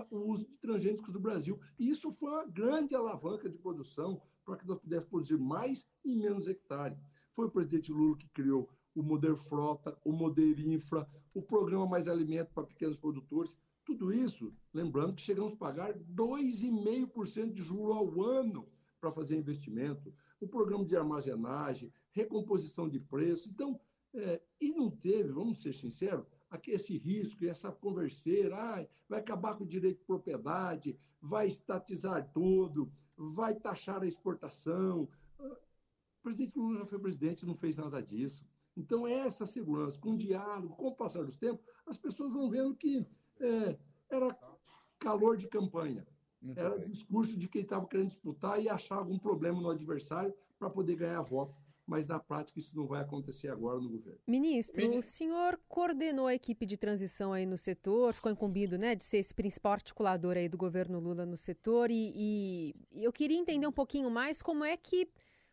o 0.10 0.18
uso 0.32 0.46
de 0.46 0.58
transgênicos 0.58 1.12
do 1.12 1.20
Brasil. 1.20 1.60
E 1.78 1.90
isso 1.90 2.12
foi 2.14 2.32
uma 2.32 2.46
grande 2.46 2.96
alavanca 2.96 3.50
de 3.50 3.58
produção 3.58 4.22
para 4.44 4.58
que 4.58 4.68
nós 4.68 4.80
pudéssemos 4.80 5.10
produzir 5.10 5.38
mais 5.38 5.86
e 6.04 6.16
menos 6.16 6.48
hectare. 6.48 6.98
Foi 7.34 7.48
o 7.48 7.52
presidente 7.52 7.92
Lula 7.92 8.18
que 8.18 8.30
criou 8.30 8.70
o 8.94 9.04
Moder 9.04 9.36
Frota, 9.36 9.98
o 10.04 10.12
Moder 10.12 10.60
Infra, 10.60 11.08
o 11.34 11.42
Programa 11.42 11.86
Mais 11.86 12.08
Alimento 12.08 12.54
para 12.54 12.66
Pequenos 12.66 12.98
Produtores. 12.98 13.58
Tudo 13.84 14.12
isso, 14.12 14.54
lembrando 14.74 15.16
que 15.16 15.22
chegamos 15.22 15.54
a 15.54 15.58
pagar 15.58 15.94
2,5% 15.94 17.52
de 17.52 17.62
juro 17.62 17.94
ao 17.94 18.22
ano 18.22 18.68
para 19.00 19.12
fazer 19.12 19.38
investimento, 19.38 20.14
o 20.40 20.48
programa 20.48 20.86
de 20.86 20.96
armazenagem, 20.96 21.92
recomposição 22.12 22.90
de 22.90 23.00
preço. 23.00 23.50
Então, 23.50 23.80
é, 24.14 24.42
e 24.62 24.72
não 24.72 24.90
teve, 24.90 25.32
vamos 25.32 25.62
ser 25.62 25.74
sinceros, 25.74 26.26
aqui 26.56 26.72
esse 26.72 26.98
risco, 26.98 27.46
essa 27.46 27.72
converseira, 27.72 28.56
ah, 28.58 28.86
vai 29.08 29.20
acabar 29.20 29.56
com 29.56 29.64
o 29.64 29.68
direito 29.68 30.00
de 30.00 30.06
propriedade, 30.06 30.98
vai 31.22 31.48
estatizar 31.48 32.30
tudo, 32.34 32.92
vai 33.16 33.56
taxar 33.56 34.02
a 34.02 34.08
exportação. 34.08 35.08
O 35.40 36.24
presidente 36.24 36.58
Lula 36.58 36.80
já 36.80 36.86
foi 36.86 37.00
presidente 37.00 37.42
e 37.42 37.46
não 37.46 37.56
fez 37.56 37.78
nada 37.78 38.02
disso. 38.02 38.46
Então, 38.76 39.08
essa 39.08 39.46
segurança, 39.46 40.00
com 40.00 40.18
diálogo, 40.18 40.76
com 40.76 40.88
o 40.88 40.96
passar 40.96 41.24
dos 41.24 41.38
tempos, 41.38 41.66
as 41.86 41.98
pessoas 41.98 42.34
vão 42.34 42.50
vendo 42.50 42.76
que 42.76 43.06
é, 43.40 43.78
era 44.10 44.38
calor 45.00 45.38
de 45.38 45.48
campanha. 45.48 46.06
Muito 46.42 46.60
era 46.60 46.78
bem. 46.78 46.90
discurso 46.90 47.38
de 47.38 47.48
quem 47.48 47.62
estava 47.62 47.88
querendo 47.88 48.08
disputar 48.08 48.62
e 48.62 48.70
achar 48.70 48.98
algum 48.98 49.18
problema 49.18 49.62
no 49.62 49.70
adversário 49.70 50.34
para 50.60 50.70
poder 50.70 50.96
ganhar 50.96 51.22
voto. 51.22 51.60
Mas 51.88 52.08
na 52.08 52.20
prática 52.20 52.58
isso 52.58 52.76
não 52.76 52.88
vai 52.88 53.02
acontecer 53.02 53.48
agora 53.48 53.80
no 53.80 53.90
governo. 53.90 54.20
Ministro, 54.28 54.82
Ministro, 54.82 55.00
o 55.00 55.04
senhor 55.04 55.60
coordenou 55.68 56.26
a 56.26 56.34
equipe 56.34 56.66
de 56.66 56.78
transição 56.78 57.32
aí 57.32 57.46
no 57.46 57.58
setor, 57.58 58.14
ficou 58.14 58.32
incumbido 58.32 58.78
né, 58.78 58.96
de 58.96 59.04
ser 59.04 59.18
esse 59.18 59.34
principal 59.34 59.74
articulador 59.74 60.36
aí 60.36 60.50
do 60.50 60.58
governo 60.58 61.00
Lula 61.00 61.26
no 61.26 61.38
setor 61.38 61.92
e, 61.92 62.74
e 62.92 63.04
eu 63.04 63.14
queria 63.14 63.38
entender 63.38 63.68
um 63.68 63.72
pouquinho 63.72 64.10
mais 64.10 64.42
como 64.42 64.64
é 64.64 64.76
que 64.76 65.08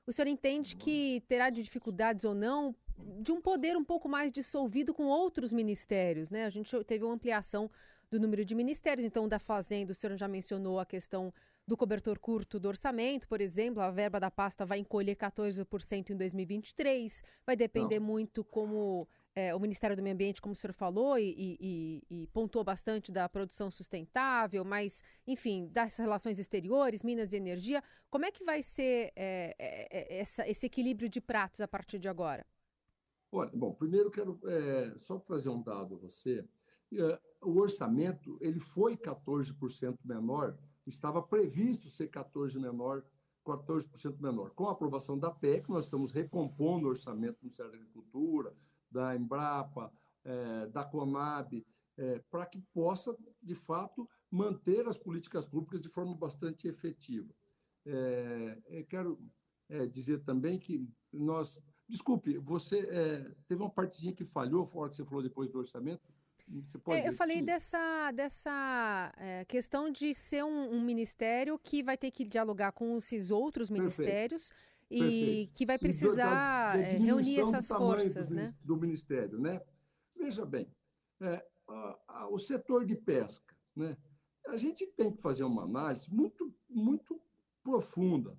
o 0.07 0.13
senhor 0.13 0.27
entende 0.27 0.75
que 0.75 1.23
terá 1.29 1.51
de 1.51 1.63
dificuldades 1.63 2.25
ou 2.25 2.35
não 2.35 2.75
de 3.21 3.33
um 3.33 3.41
poder 3.41 3.77
um 3.77 3.85
pouco 3.85 4.09
mais 4.09 4.33
dissolvido 4.33 4.95
com 4.95 5.05
outros 5.05 5.53
ministérios, 5.53 6.31
né? 6.31 6.45
A 6.45 6.51
gente 6.51 6.73
teve 6.85 7.05
uma 7.05 7.15
ampliação 7.15 7.71
do 8.11 8.21
número 8.21 8.45
de 8.45 8.55
ministérios, 8.55 9.07
então 9.07 9.27
da 9.27 9.39
Fazenda, 9.39 9.93
o 9.93 9.95
senhor 9.95 10.17
já 10.17 10.29
mencionou 10.29 10.79
a 10.79 10.87
questão 10.87 11.33
do 11.73 11.77
cobertor 11.77 12.19
curto 12.19 12.61
do 12.61 12.69
orçamento, 12.69 13.27
por 13.27 13.41
exemplo, 13.41 13.83
a 13.83 13.91
verba 13.91 14.21
da 14.21 14.31
pasta 14.31 14.67
vai 14.67 14.79
encolher 14.79 15.17
14% 15.17 16.11
em 16.11 16.17
2023, 16.17 17.23
vai 17.47 17.57
depender 17.57 17.99
Não. 17.99 18.07
muito 18.09 18.45
como 18.45 19.09
é, 19.35 19.55
o 19.55 19.59
Ministério 19.59 19.97
do 19.97 20.03
Meio 20.03 20.13
Ambiente, 20.13 20.43
como 20.43 20.53
o 20.53 20.55
senhor 20.55 20.75
falou, 20.75 21.19
e, 21.19 21.35
e, 21.35 22.03
e, 22.11 22.27
pontuou 22.27 22.63
bastante 22.63 23.11
da 23.11 23.27
produção 23.27 23.71
sustentável, 23.71 24.67
mas, 24.67 25.03
enfim, 25.27 25.67
das 25.73 25.97
relações 25.97 26.39
exteriores, 26.39 27.03
minas 27.03 27.33
e 27.33 27.37
energia. 27.37 27.83
Como 28.11 28.27
é 28.27 28.31
que 28.31 28.45
vai 28.45 28.63
ser 28.63 29.11
é, 29.17 29.57
é, 29.59 30.19
essa, 30.19 30.47
esse 30.47 30.67
equilíbrio 30.67 31.09
de 31.09 31.23
pratos 31.23 31.63
a 31.63 31.67
partir 31.67 31.99
de 31.99 32.07
agora? 32.07 32.45
Olha, 33.33 33.51
bom, 33.55 33.73
primeiro 33.73 34.11
quero 34.11 34.39
é, 34.45 34.93
só 34.99 35.19
trazer 35.19 35.49
um 35.49 35.63
dado 35.63 35.95
a 35.95 35.99
você. 35.99 36.47
É, 36.93 37.19
o 37.41 37.59
orçamento 37.59 38.37
ele 38.43 38.61
foi 38.61 38.95
14% 38.95 39.97
menor, 40.05 40.59
estava 40.87 41.23
previsto 41.23 41.89
ser 41.89 42.09
14% 42.11 42.59
menor, 42.61 43.05
14% 43.45 44.21
menor. 44.21 44.51
Com 44.51 44.69
a 44.69 44.73
aprovação 44.73 45.19
da 45.19 45.31
PEC, 45.31 45.69
nós 45.69 45.85
estamos 45.85 46.13
recompondo 46.13 46.87
o 46.87 46.91
orçamento 46.91 47.37
do 47.37 47.43
Ministério 47.43 47.73
da 47.73 47.79
Agricultura, 47.79 48.55
da 48.91 49.17
Embrapa, 49.17 49.93
é, 50.25 50.67
da 50.67 50.85
Conab, 50.85 51.65
é, 51.97 52.19
para 52.31 52.47
que 52.47 52.61
possa, 52.73 53.17
de 53.43 53.55
fato, 53.55 54.09
manter 54.31 54.87
as 54.87 54.97
políticas 54.97 55.45
públicas 55.45 55.81
de 55.81 55.89
forma 55.89 56.15
bastante 56.15 56.69
efetiva. 56.69 57.33
É, 57.85 58.87
quero 58.89 59.19
dizer 59.91 60.23
também 60.23 60.59
que 60.59 60.87
nós. 61.13 61.61
Desculpe, 61.89 62.39
você 62.39 62.83
teve 63.49 63.63
uma 63.63 63.71
partezinha 63.71 64.15
que 64.15 64.25
falhou, 64.25 64.65
fora 64.65 64.91
que 64.91 64.97
você 64.97 65.05
falou 65.05 65.23
depois 65.23 65.51
do 65.51 65.59
orçamento. 65.59 66.03
Você 66.49 66.79
pode 66.79 67.01
é, 67.01 67.09
eu 67.09 67.13
falei 67.15 67.41
dessa, 67.41 68.11
dessa 68.13 69.13
é, 69.17 69.45
questão 69.45 69.91
de 69.91 70.13
ser 70.15 70.45
um, 70.45 70.75
um, 70.75 70.83
ministério 70.83 71.59
que 71.59 71.83
vai 71.83 71.97
ter 71.97 72.11
que 72.11 72.25
dialogar 72.25 72.73
com 72.73 72.99
esses 72.99 73.31
outros 73.31 73.71
ministérios 73.71 74.51
Perfeito. 74.51 74.91
e 74.91 74.99
Perfeito. 74.99 75.53
que 75.55 75.67
vai 75.67 75.79
precisar 75.79 76.75
da, 76.75 76.77
da 76.77 76.79
é, 76.79 76.99
reunir 76.99 77.41
essas 77.41 77.69
forças, 77.69 78.29
do, 78.29 78.35
né? 78.35 78.53
Do 78.63 78.77
ministério, 78.77 79.39
né? 79.39 79.61
Veja 80.17 80.45
bem, 80.45 80.69
é, 81.21 81.45
a, 81.69 81.99
a, 82.09 82.29
o 82.29 82.39
setor 82.39 82.85
de 82.85 82.97
pesca, 82.97 83.55
né? 83.75 83.97
A 84.49 84.57
gente 84.57 84.87
tem 84.87 85.13
que 85.13 85.23
fazer 85.23 85.45
uma 85.45 85.63
análise 85.63 86.13
muito, 86.13 86.53
muito 86.69 87.21
profunda. 87.63 88.37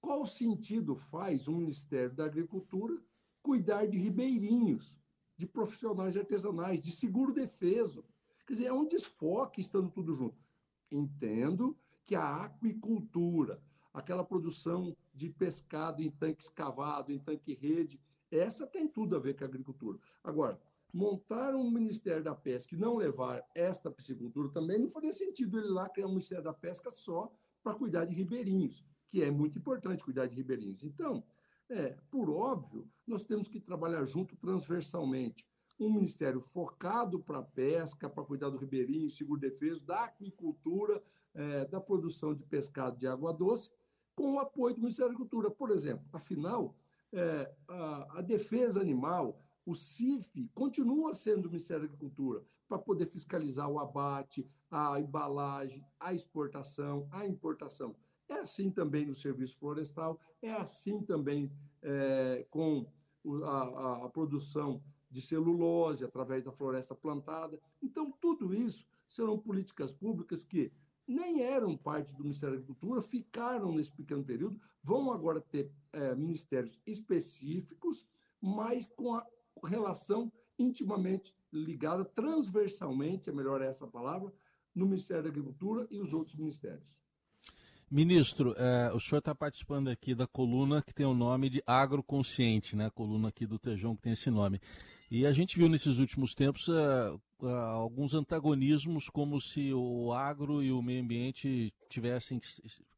Qual 0.00 0.26
sentido 0.26 0.96
faz 0.96 1.48
o 1.48 1.52
Ministério 1.52 2.14
da 2.14 2.24
Agricultura 2.24 3.00
cuidar 3.42 3.86
de 3.86 3.96
ribeirinhos, 3.96 4.98
de 5.36 5.46
profissionais 5.46 6.16
artesanais, 6.16 6.80
de 6.80 6.92
seguro 6.92 7.32
defeso? 7.32 8.04
Quer 8.46 8.52
dizer, 8.54 8.66
é 8.66 8.72
um 8.72 8.86
desfoque 8.86 9.60
estando 9.60 9.90
tudo 9.90 10.14
junto. 10.14 10.36
Entendo 10.90 11.76
que 12.04 12.14
a 12.14 12.44
aquicultura, 12.44 13.60
aquela 13.92 14.24
produção 14.24 14.96
de 15.12 15.28
pescado 15.30 16.02
em 16.02 16.10
tanque 16.10 16.44
escavado, 16.44 17.12
em 17.12 17.18
tanque 17.18 17.54
rede, 17.54 18.00
essa 18.30 18.66
tem 18.66 18.86
tudo 18.86 19.16
a 19.16 19.18
ver 19.18 19.34
com 19.36 19.44
a 19.44 19.46
agricultura. 19.46 19.98
Agora, 20.22 20.60
montar 20.92 21.54
um 21.54 21.70
Ministério 21.70 22.22
da 22.22 22.34
Pesca 22.34 22.74
e 22.74 22.78
não 22.78 22.96
levar 22.96 23.42
esta 23.54 23.90
piscicultura 23.90 24.48
também 24.50 24.78
não 24.78 24.88
faria 24.88 25.12
sentido 25.12 25.58
ele 25.58 25.68
lá 25.68 25.88
criar 25.88 26.06
um 26.06 26.10
Ministério 26.10 26.44
da 26.44 26.52
Pesca 26.54 26.90
só 26.90 27.32
para 27.62 27.74
cuidar 27.74 28.04
de 28.04 28.14
ribeirinhos 28.14 28.84
que 29.08 29.22
é 29.22 29.30
muito 29.30 29.58
importante 29.58 30.04
cuidar 30.04 30.26
de 30.26 30.36
ribeirinhos. 30.36 30.82
Então, 30.84 31.24
é, 31.68 31.96
por 32.10 32.30
óbvio, 32.30 32.88
nós 33.06 33.24
temos 33.24 33.48
que 33.48 33.60
trabalhar 33.60 34.04
junto 34.04 34.36
transversalmente. 34.36 35.46
Um 35.78 35.92
ministério 35.92 36.40
focado 36.40 37.20
para 37.20 37.38
a 37.38 37.42
pesca, 37.42 38.08
para 38.08 38.24
cuidar 38.24 38.50
do 38.50 38.56
ribeirinho, 38.56 39.10
seguro 39.10 39.40
defeso, 39.40 39.84
da 39.84 40.04
aquicultura, 40.04 41.02
é, 41.34 41.64
da 41.66 41.80
produção 41.80 42.34
de 42.34 42.42
pescado 42.44 42.96
de 42.96 43.06
água 43.06 43.32
doce, 43.32 43.70
com 44.14 44.34
o 44.34 44.40
apoio 44.40 44.74
do 44.74 44.80
Ministério 44.80 45.10
da 45.10 45.14
Agricultura. 45.16 45.50
Por 45.50 45.70
exemplo, 45.70 46.06
afinal, 46.12 46.74
é, 47.12 47.52
a, 47.68 48.18
a 48.18 48.22
defesa 48.22 48.80
animal, 48.80 49.42
o 49.66 49.74
CIF, 49.74 50.48
continua 50.54 51.12
sendo 51.12 51.42
do 51.42 51.50
Ministério 51.50 51.82
da 51.82 51.88
Agricultura 51.88 52.42
para 52.68 52.78
poder 52.78 53.06
fiscalizar 53.06 53.68
o 53.68 53.78
abate, 53.78 54.48
a 54.70 54.98
embalagem, 54.98 55.84
a 56.00 56.14
exportação, 56.14 57.06
a 57.10 57.26
importação. 57.26 57.94
É 58.28 58.34
assim 58.34 58.70
também 58.70 59.06
no 59.06 59.14
serviço 59.14 59.58
florestal, 59.58 60.18
é 60.42 60.52
assim 60.52 61.00
também 61.02 61.50
é, 61.82 62.46
com 62.50 62.86
a, 63.44 64.04
a, 64.04 64.08
produção 64.08 64.82
de 65.10 65.20
celulose 65.20 66.04
através 66.04 66.42
da 66.42 66.52
floresta 66.52 66.94
plantada. 66.94 67.60
Então, 67.82 68.10
tudo 68.20 68.52
isso 68.54 68.86
serão 69.08 69.38
políticas 69.38 69.92
públicas 69.92 70.42
que 70.42 70.72
nem 71.06 71.42
eram 71.42 71.76
parte 71.76 72.14
do 72.14 72.24
Ministério 72.24 72.56
da 72.56 72.62
Agricultura, 72.62 73.00
ficaram 73.00 73.72
nesse 73.72 73.92
pequeno 73.92 74.24
período, 74.24 74.60
vão 74.82 75.12
agora 75.12 75.40
ter 75.40 75.70
é, 75.92 76.14
ministérios 76.16 76.80
específicos, 76.84 78.04
mas 78.40 78.86
com 78.86 79.14
a 79.14 79.24
relação 79.64 80.32
intimamente 80.58 81.34
ligada, 81.52 82.04
transversalmente, 82.04 83.30
é 83.30 83.32
melhor 83.32 83.60
essa 83.62 83.86
palavra, 83.86 84.32
no 84.74 84.86
Ministério 84.86 85.22
da 85.22 85.28
Agricultura 85.28 85.86
e 85.90 86.00
os 86.00 86.12
outros 86.12 86.36
ministérios. 86.36 86.96
Ministro, 87.88 88.52
é, 88.58 88.92
o 88.92 88.98
senhor 88.98 89.20
está 89.20 89.32
participando 89.32 89.88
aqui 89.88 90.12
da 90.12 90.26
coluna 90.26 90.82
que 90.82 90.92
tem 90.92 91.06
o 91.06 91.14
nome 91.14 91.48
de 91.48 91.62
Agroconsciente, 91.64 92.74
né? 92.74 92.86
A 92.86 92.90
coluna 92.90 93.28
aqui 93.28 93.46
do 93.46 93.60
Tejão 93.60 93.94
que 93.94 94.02
tem 94.02 94.12
esse 94.12 94.28
nome. 94.28 94.60
E 95.08 95.24
a 95.24 95.30
gente 95.30 95.56
viu 95.56 95.68
nesses 95.68 95.98
últimos 95.98 96.34
tempos 96.34 96.66
uh, 96.66 97.20
uh, 97.40 97.46
alguns 97.46 98.12
antagonismos, 98.12 99.08
como 99.08 99.40
se 99.40 99.72
o 99.72 100.12
agro 100.12 100.64
e 100.64 100.72
o 100.72 100.82
meio 100.82 101.00
ambiente 101.00 101.72
tivessem 101.88 102.40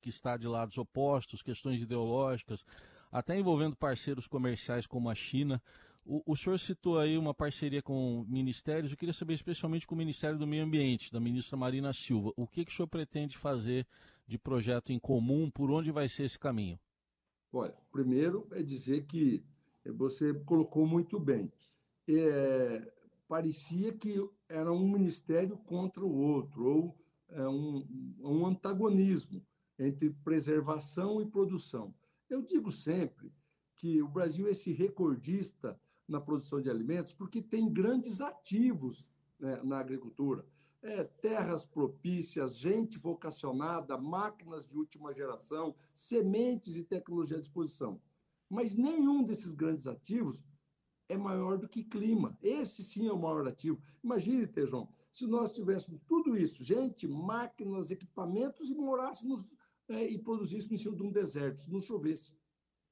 que 0.00 0.08
estar 0.08 0.38
de 0.38 0.46
lados 0.46 0.78
opostos, 0.78 1.42
questões 1.42 1.82
ideológicas, 1.82 2.64
até 3.12 3.38
envolvendo 3.38 3.76
parceiros 3.76 4.26
comerciais 4.26 4.86
como 4.86 5.10
a 5.10 5.14
China. 5.14 5.60
O, 6.02 6.22
o 6.32 6.34
senhor 6.34 6.58
citou 6.58 6.98
aí 6.98 7.18
uma 7.18 7.34
parceria 7.34 7.82
com 7.82 8.24
ministérios, 8.26 8.90
eu 8.90 8.96
queria 8.96 9.12
saber 9.12 9.34
especialmente 9.34 9.86
com 9.86 9.94
o 9.94 9.98
Ministério 9.98 10.38
do 10.38 10.46
Meio 10.46 10.64
Ambiente, 10.64 11.12
da 11.12 11.20
ministra 11.20 11.58
Marina 11.58 11.92
Silva. 11.92 12.32
O 12.34 12.46
que, 12.46 12.64
que 12.64 12.72
o 12.72 12.74
senhor 12.74 12.88
pretende 12.88 13.36
fazer 13.36 13.86
de 14.28 14.38
projeto 14.38 14.92
em 14.92 14.98
comum, 14.98 15.50
por 15.50 15.70
onde 15.70 15.90
vai 15.90 16.06
ser 16.06 16.24
esse 16.24 16.38
caminho? 16.38 16.78
Olha, 17.50 17.74
primeiro 17.90 18.46
é 18.52 18.62
dizer 18.62 19.06
que 19.06 19.42
você 19.86 20.34
colocou 20.34 20.86
muito 20.86 21.18
bem. 21.18 21.50
É, 22.06 22.92
parecia 23.26 23.90
que 23.92 24.16
era 24.46 24.70
um 24.70 24.86
ministério 24.86 25.56
contra 25.56 26.04
o 26.04 26.14
outro, 26.14 26.64
ou 26.66 26.98
é, 27.30 27.48
um, 27.48 27.86
um 28.20 28.46
antagonismo 28.46 29.42
entre 29.78 30.10
preservação 30.10 31.22
e 31.22 31.26
produção. 31.26 31.94
Eu 32.28 32.42
digo 32.42 32.70
sempre 32.70 33.32
que 33.76 34.02
o 34.02 34.08
Brasil 34.08 34.46
é 34.46 34.50
esse 34.50 34.72
recordista 34.72 35.80
na 36.06 36.20
produção 36.20 36.60
de 36.60 36.68
alimentos 36.68 37.14
porque 37.14 37.40
tem 37.40 37.72
grandes 37.72 38.20
ativos 38.20 39.06
né, 39.38 39.62
na 39.62 39.78
agricultura 39.78 40.44
é, 40.82 41.04
terras 41.04 41.64
propícias, 41.64 42.56
gente 42.56 42.98
vocacionada, 42.98 43.98
máquinas 43.98 44.66
de 44.66 44.76
última 44.76 45.12
geração, 45.12 45.74
sementes 45.94 46.76
e 46.76 46.84
tecnologia 46.84 47.36
à 47.36 47.40
disposição. 47.40 48.00
Mas 48.48 48.74
nenhum 48.74 49.22
desses 49.22 49.54
grandes 49.54 49.86
ativos 49.86 50.44
é 51.08 51.16
maior 51.16 51.58
do 51.58 51.68
que 51.68 51.84
clima. 51.84 52.38
Esse 52.42 52.84
sim 52.84 53.06
é 53.08 53.12
o 53.12 53.18
maior 53.18 53.46
ativo. 53.46 53.82
Imagine, 54.02 54.46
Tejão, 54.46 54.88
se 55.12 55.26
nós 55.26 55.52
tivéssemos 55.52 56.00
tudo 56.06 56.36
isso, 56.36 56.62
gente, 56.62 57.08
máquinas, 57.08 57.90
equipamentos, 57.90 58.68
e 58.68 58.74
morássemos 58.74 59.48
é, 59.88 60.04
e 60.04 60.18
produzíssemos 60.18 60.80
em 60.80 60.82
cima 60.82 60.96
de 60.96 61.02
um 61.02 61.10
deserto, 61.10 61.60
se 61.60 61.70
não 61.70 61.80
chovesse. 61.80 62.34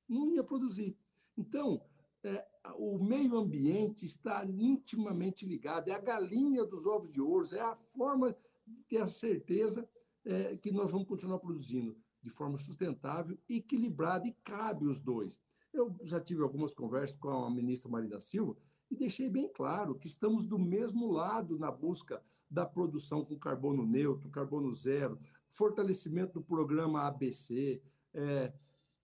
Não 0.09 0.31
ia 0.31 0.43
produzir. 0.43 0.97
Então, 1.37 1.83
é, 2.25 2.47
o 2.75 2.99
meio 2.99 3.37
ambiente 3.37 4.05
está 4.05 4.45
intimamente 4.45 5.47
ligado, 5.47 5.89
é 5.89 5.93
a 5.93 6.01
galinha 6.01 6.65
dos 6.65 6.87
ovos 6.87 7.13
de 7.13 7.21
ouro, 7.21 7.47
é 7.55 7.61
a 7.61 7.77
forma 7.97 8.37
de 8.67 8.83
ter 8.89 9.03
a 9.03 9.07
certeza 9.07 9.89
é, 10.25 10.57
que 10.57 10.73
nós 10.73 10.91
vamos 10.91 11.07
continuar 11.07 11.39
produzindo 11.39 11.97
de 12.23 12.31
forma 12.31 12.59
sustentável, 12.59 13.39
equilibrada, 13.49 14.27
e 14.27 14.33
cabe 14.45 14.87
os 14.87 14.99
dois. 14.99 15.39
Eu 15.73 15.95
já 16.03 16.21
tive 16.21 16.43
algumas 16.43 16.75
conversas 16.75 17.17
com 17.17 17.29
a 17.29 17.51
ministra 17.51 17.91
Marina 17.91 18.21
Silva 18.21 18.57
e 18.91 18.97
deixei 18.97 19.29
bem 19.29 19.49
claro 19.49 19.95
que 19.95 20.07
estamos 20.07 20.45
do 20.45 20.59
mesmo 20.59 21.11
lado 21.11 21.59
na 21.59 21.71
busca 21.71 22.21
da 22.51 22.65
produção 22.65 23.25
com 23.25 23.39
carbono 23.39 23.85
neutro, 23.85 24.31
carbono 24.31 24.73
zero, 24.73 25.19
fortalecimento 25.49 26.35
do 26.35 26.43
programa 26.43 27.03
ABC, 27.03 27.81
é, 28.15 28.53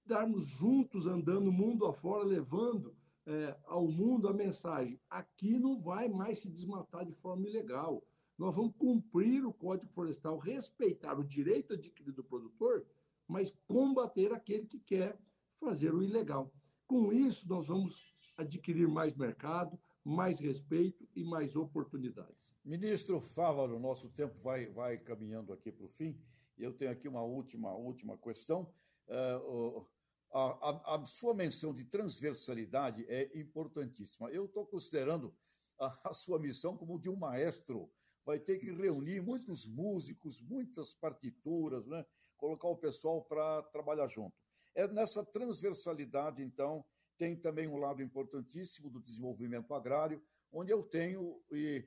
darmos 0.05 0.47
juntos 0.47 1.07
andando 1.07 1.53
mundo 1.53 1.87
afora, 1.87 2.25
levando 2.25 2.95
é, 3.27 3.57
ao 3.67 3.87
mundo 3.87 4.29
a 4.29 4.33
mensagem: 4.33 5.01
aqui 5.09 5.59
não 5.59 5.81
vai 5.81 6.09
mais 6.09 6.41
se 6.41 6.49
desmatar 6.49 7.05
de 7.05 7.13
forma 7.13 7.47
ilegal. 7.47 8.03
Nós 8.39 8.57
vamos 8.57 8.75
cumprir 8.77 9.45
o 9.45 9.53
Código 9.53 9.93
Florestal, 9.93 10.39
respeitar 10.39 11.19
o 11.19 11.25
direito 11.25 11.75
adquirido 11.75 12.17
do 12.17 12.25
produtor, 12.25 12.85
mas 13.29 13.53
combater 13.67 14.33
aquele 14.33 14.67
que 14.67 14.79
quer 14.81 15.17
fazer 15.61 15.95
o 15.95 16.03
ilegal. 16.03 16.53
Com 16.87 17.13
isso, 17.13 17.49
nós 17.49 17.69
vamos 17.69 18.13
adquirir 18.37 18.89
mais 18.89 19.15
mercado, 19.15 19.79
mais 20.05 20.41
respeito 20.41 21.09
e 21.15 21.23
mais 21.23 21.55
oportunidades. 21.55 22.55
Ministro 22.65 23.21
Fávaro, 23.21 23.79
nosso 23.79 24.09
tempo 24.09 24.37
vai, 24.43 24.67
vai 24.67 24.99
caminhando 24.99 25.53
aqui 25.53 25.71
para 25.71 25.87
o 25.87 25.89
fim. 25.89 26.19
Eu 26.59 26.73
tenho 26.73 26.91
aqui 26.91 27.07
uma 27.07 27.23
última, 27.23 27.73
última 27.73 28.19
questão. 28.19 28.69
Uh, 29.07 29.87
a, 30.33 30.71
a, 30.71 30.97
a, 30.97 31.07
sua 31.07 31.35
menção 31.35 31.75
de 31.75 31.85
transversalidade 31.85 33.05
é 33.09 33.31
importantíssima. 33.39 34.31
Eu 34.31 34.47
estou 34.47 34.67
considerando 34.67 35.35
a, 35.79 36.11
a, 36.11 36.15
sua 36.15 36.39
missão 36.39 36.77
como 36.77 36.99
de 36.99 37.11
um 37.11 37.17
maestro. 37.17 37.91
Vai 38.25 38.39
ter 38.39 38.59
que 38.59 38.73
reunir 38.73 39.21
muitos 39.21 39.67
músicos, 39.67 40.41
muitas 40.41 40.95
partituras, 40.95 41.87
né? 41.87 42.05
colocar 42.37 42.69
o 42.69 42.77
pessoal 42.77 43.23
para 43.23 43.63
trabalhar 43.65 44.09
junto. 44.09 44.35
É 44.75 44.89
nessa 44.89 45.25
transversalidade, 45.25 46.43
então, 46.43 46.85
tem 47.19 47.37
também 47.37 47.69
um 47.69 47.77
lado 47.77 48.03
importantíssimo 48.03 48.89
do 48.91 49.01
desenvolvimento 49.01 49.75
agrário, 49.75 50.23
onde 50.51 50.73
eu 50.73 50.83
tenho 50.83 51.41
e 51.51 51.87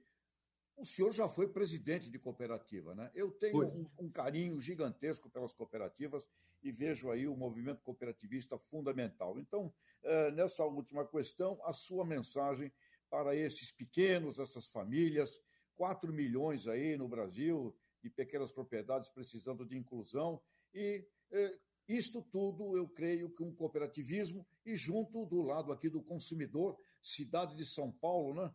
o 0.78 0.86
senhor 0.86 1.12
já 1.14 1.28
foi 1.28 1.48
presidente 1.48 2.10
de 2.10 2.20
cooperativa, 2.20 2.94
né? 2.94 3.10
Eu 3.14 3.32
tenho 3.32 3.66
um, 3.66 3.90
um, 4.00 4.10
carinho 4.10 4.60
gigantesco 4.60 5.30
pelas 5.30 5.54
cooperativas 5.54 6.28
e 6.62 6.72
vejo 6.72 7.10
aí 7.10 7.28
o 7.28 7.36
movimento 7.36 7.82
cooperativista 7.82 8.58
fundamental. 8.58 9.40
Então, 9.40 9.74
é, 10.04 10.32
nessa 10.32 10.64
última 10.66 11.06
questão, 11.08 11.60
a 11.64 11.74
sua 11.74 12.06
mensagem 12.06 12.72
para 13.10 13.36
esses 13.36 13.72
pequenos, 13.72 14.40
essas 14.40 14.68
famílias, 14.68 15.40
4 15.76 16.12
milhões 16.12 16.68
aí 16.68 16.98
no 16.98 17.08
Brasil 17.08 17.76
de 18.02 18.10
pequenas 18.10 18.52
propriedades 18.52 19.10
precisando 19.10 19.66
de 19.66 19.78
inclusão 19.78 20.42
e 20.74 21.06
eh, 21.32 21.60
isto 21.88 22.22
tudo, 22.22 22.76
eu 22.76 22.88
creio 22.88 23.30
que 23.30 23.44
um 23.44 23.54
cooperativismo 23.54 24.46
e 24.66 24.76
junto 24.76 25.26
do 25.26 25.42
lado 25.42 25.72
aqui 25.72 25.90
do 25.90 26.02
consumidor, 26.02 26.78
cidade 27.02 27.56
de 27.56 27.66
São 27.66 27.92
Paulo, 27.92 28.34
né? 28.34 28.54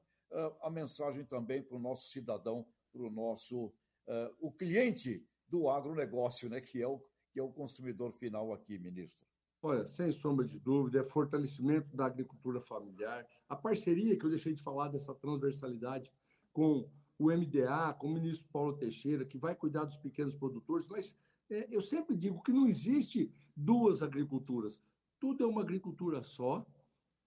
A 0.62 0.70
mensagem 0.70 1.24
também 1.24 1.62
para 1.62 1.76
o 1.76 1.80
nosso 1.80 2.08
cidadão, 2.10 2.66
para 2.92 3.02
o 3.02 3.10
nosso 3.10 3.66
uh, 3.66 4.34
o 4.40 4.52
cliente 4.52 5.26
do 5.48 5.68
agronegócio, 5.68 6.48
né? 6.48 6.60
Que 6.60 6.80
é 6.80 6.86
o 6.86 7.02
que 7.32 7.38
é 7.38 7.42
o 7.42 7.52
consumidor 7.52 8.12
final 8.12 8.52
aqui, 8.52 8.78
ministro. 8.78 9.26
Olha, 9.62 9.86
sem 9.86 10.10
sombra 10.10 10.44
de 10.44 10.58
dúvida, 10.58 11.00
é 11.00 11.04
fortalecimento 11.04 11.94
da 11.94 12.06
agricultura 12.06 12.60
familiar, 12.60 13.26
a 13.48 13.54
parceria 13.54 14.18
que 14.18 14.24
eu 14.24 14.30
deixei 14.30 14.54
de 14.54 14.62
falar 14.62 14.88
dessa 14.88 15.14
transversalidade 15.14 16.10
com 16.52 16.90
o 17.18 17.26
MDA, 17.26 17.94
com 17.98 18.08
o 18.08 18.14
ministro 18.14 18.48
Paulo 18.50 18.76
Teixeira, 18.76 19.24
que 19.24 19.36
vai 19.36 19.54
cuidar 19.54 19.84
dos 19.84 19.96
pequenos 19.96 20.34
produtores, 20.34 20.88
mas 20.88 21.16
é, 21.50 21.68
eu 21.70 21.82
sempre 21.82 22.16
digo 22.16 22.42
que 22.42 22.52
não 22.52 22.66
existe 22.66 23.30
duas 23.54 24.02
agriculturas. 24.02 24.80
Tudo 25.18 25.44
é 25.44 25.46
uma 25.46 25.60
agricultura 25.60 26.22
só, 26.24 26.66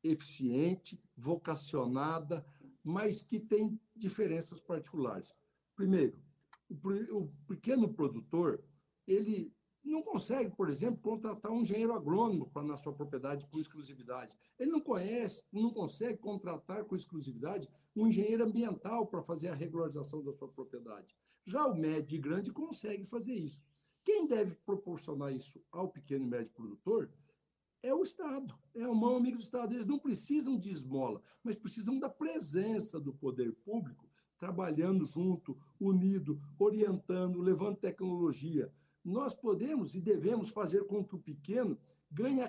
eficiente, 0.03 0.99
vocacionada, 1.15 2.45
mas 2.83 3.21
que 3.21 3.39
tem 3.39 3.79
diferenças 3.95 4.59
particulares. 4.59 5.33
Primeiro, 5.75 6.19
o 7.11 7.27
pequeno 7.47 7.93
produtor, 7.93 8.63
ele 9.07 9.53
não 9.83 10.01
consegue, 10.01 10.55
por 10.55 10.69
exemplo, 10.69 11.01
contratar 11.01 11.51
um 11.51 11.61
engenheiro 11.61 11.93
agrônomo 11.93 12.49
para 12.49 12.63
na 12.63 12.77
sua 12.77 12.93
propriedade 12.93 13.47
com 13.47 13.59
exclusividade. 13.59 14.37
Ele 14.57 14.71
não 14.71 14.79
conhece, 14.79 15.43
não 15.51 15.71
consegue 15.71 16.17
contratar 16.17 16.85
com 16.85 16.95
exclusividade 16.95 17.67
um 17.95 18.07
engenheiro 18.07 18.45
ambiental 18.45 19.05
para 19.05 19.21
fazer 19.21 19.49
a 19.49 19.55
regularização 19.55 20.23
da 20.23 20.31
sua 20.31 20.47
propriedade. 20.47 21.15
Já 21.45 21.65
o 21.67 21.75
médio 21.75 22.15
e 22.15 22.19
grande 22.19 22.51
consegue 22.51 23.05
fazer 23.05 23.33
isso. 23.33 23.61
Quem 24.05 24.25
deve 24.25 24.55
proporcionar 24.65 25.33
isso 25.33 25.61
ao 25.71 25.89
pequeno 25.89 26.25
e 26.25 26.27
médio 26.27 26.53
produtor 26.53 27.09
é 27.83 27.93
o 27.93 28.01
Estado, 28.01 28.57
é 28.73 28.87
o 28.87 28.95
mão 28.95 29.17
amigo 29.17 29.37
do 29.37 29.43
Estado. 29.43 29.73
Eles 29.73 29.85
não 29.85 29.99
precisam 29.99 30.57
de 30.57 30.71
esmola, 30.71 31.21
mas 31.43 31.55
precisam 31.55 31.99
da 31.99 32.09
presença 32.09 32.99
do 32.99 33.13
poder 33.13 33.53
público 33.53 34.07
trabalhando 34.43 35.05
junto, 35.05 35.57
unido, 35.79 36.37
orientando, 36.59 37.39
levando 37.39 37.77
tecnologia, 37.77 38.69
nós 39.01 39.33
podemos 39.33 39.95
e 39.95 40.01
devemos 40.01 40.49
fazer 40.49 40.85
com 40.85 41.01
que 41.01 41.15
o 41.15 41.19
pequeno 41.19 41.77
ganhe, 42.11 42.43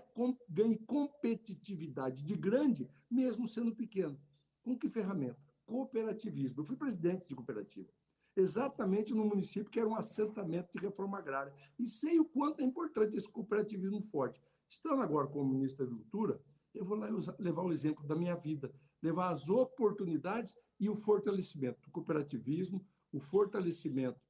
ganhe 0.49 0.77
competitividade 0.77 2.25
de 2.25 2.35
grande, 2.35 2.89
mesmo 3.09 3.47
sendo 3.47 3.73
pequeno. 3.75 4.19
Com 4.63 4.77
que 4.77 4.89
ferramenta? 4.89 5.39
Cooperativismo. 5.67 6.61
Eu 6.61 6.65
fui 6.65 6.77
presidente 6.77 7.29
de 7.29 7.35
cooperativa, 7.37 7.89
exatamente 8.37 9.15
no 9.15 9.25
município 9.25 9.71
que 9.71 9.79
era 9.79 9.89
um 9.89 9.95
assentamento 9.95 10.73
de 10.73 10.85
reforma 10.85 11.19
agrária. 11.19 11.53
E 11.79 11.87
sei 11.87 12.19
o 12.19 12.25
quanto 12.25 12.61
é 12.61 12.65
importante 12.65 13.17
esse 13.17 13.29
cooperativismo 13.29 14.03
forte. 14.03 14.41
Estando 14.69 15.03
agora 15.03 15.27
como 15.27 15.53
ministro 15.53 15.85
da 15.85 15.91
Agricultura, 15.91 16.41
eu 16.75 16.85
vou 16.85 16.99
levar 17.39 17.63
o 17.63 17.71
exemplo 17.71 18.05
da 18.05 18.17
minha 18.17 18.35
vida, 18.35 18.73
levar 19.01 19.31
as 19.31 19.49
oportunidades 19.49 20.55
e 20.81 20.89
o 20.89 20.95
fortalecimento 20.95 21.81
do 21.83 21.91
cooperativismo, 21.91 22.85
o 23.13 23.21
fortalecimento 23.21 24.21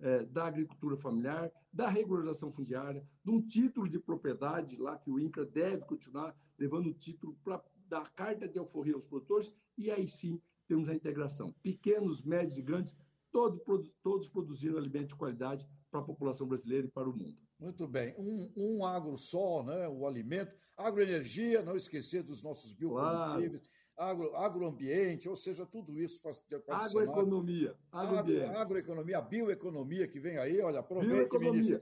é, 0.00 0.24
da 0.24 0.44
agricultura 0.44 0.96
familiar, 0.96 1.50
da 1.72 1.88
regularização 1.88 2.52
fundiária, 2.52 3.06
de 3.24 3.30
um 3.30 3.40
título 3.40 3.88
de 3.88 3.98
propriedade 3.98 4.76
lá 4.76 4.98
que 4.98 5.10
o 5.10 5.18
INCRA 5.18 5.46
deve 5.46 5.84
continuar 5.86 6.36
levando 6.58 6.88
o 6.88 6.94
título 6.94 7.34
para 7.42 7.64
dar 7.88 8.10
carta 8.12 8.46
de 8.46 8.58
alforria 8.58 8.94
aos 8.94 9.04
produtores, 9.04 9.52
e 9.78 9.90
aí 9.90 10.06
sim 10.06 10.40
temos 10.66 10.88
a 10.88 10.94
integração. 10.94 11.54
Pequenos, 11.62 12.22
médios 12.22 12.58
e 12.58 12.62
grandes, 12.62 12.96
todo, 13.34 13.90
todos 14.00 14.28
produzindo 14.28 14.78
alimento 14.78 15.08
de 15.08 15.16
qualidade 15.16 15.68
para 15.90 15.98
a 15.98 16.04
população 16.04 16.46
brasileira 16.46 16.86
e 16.86 16.90
para 16.90 17.10
o 17.10 17.12
mundo. 17.12 17.36
Muito 17.58 17.88
bem. 17.88 18.14
Um, 18.16 18.52
um 18.56 18.84
agro 18.84 19.18
só, 19.18 19.64
né? 19.64 19.88
o 19.88 20.06
alimento, 20.06 20.54
agroenergia, 20.76 21.60
não 21.60 21.74
esquecer 21.74 22.22
dos 22.22 22.40
nossos 22.40 22.72
biocombustíveis. 22.74 23.62
Claro 23.62 23.74
agro, 23.96 24.34
agroambiente, 24.34 25.28
ou 25.28 25.36
seja, 25.36 25.64
tudo 25.64 26.00
isso 26.00 26.20
faz 26.20 26.44
Agroeconomia. 26.68 27.76
Agro, 27.92 28.58
agroeconomia, 28.58 29.18
a 29.18 29.22
bioeconomia 29.22 30.08
que 30.08 30.18
vem 30.18 30.36
aí, 30.36 30.60
olha, 30.60 30.80
aproveita, 30.80 31.38
ministro. 31.38 31.80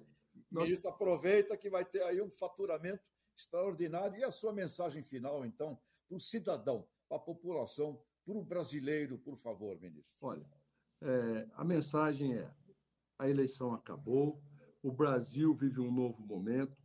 Ministro, 0.50 0.90
aproveita 0.90 1.56
que 1.56 1.70
vai 1.70 1.86
ter 1.86 2.02
aí 2.02 2.20
um 2.20 2.30
faturamento 2.30 3.02
extraordinário. 3.34 4.18
E 4.18 4.24
a 4.24 4.30
sua 4.30 4.52
mensagem 4.52 5.02
final, 5.02 5.44
então, 5.46 5.78
para 6.06 6.16
o 6.16 6.20
cidadão, 6.20 6.86
para 7.08 7.16
a 7.16 7.20
população, 7.20 7.98
para 8.26 8.36
o 8.36 8.44
brasileiro, 8.44 9.18
por 9.18 9.38
favor, 9.38 9.80
ministro. 9.80 10.12
Olha, 10.20 10.46
é, 11.02 11.48
a 11.54 11.64
mensagem 11.64 12.34
é: 12.34 12.50
a 13.18 13.28
eleição 13.28 13.74
acabou, 13.74 14.42
o 14.82 14.90
Brasil 14.90 15.54
vive 15.54 15.80
um 15.80 15.92
novo 15.92 16.24
momento, 16.26 16.76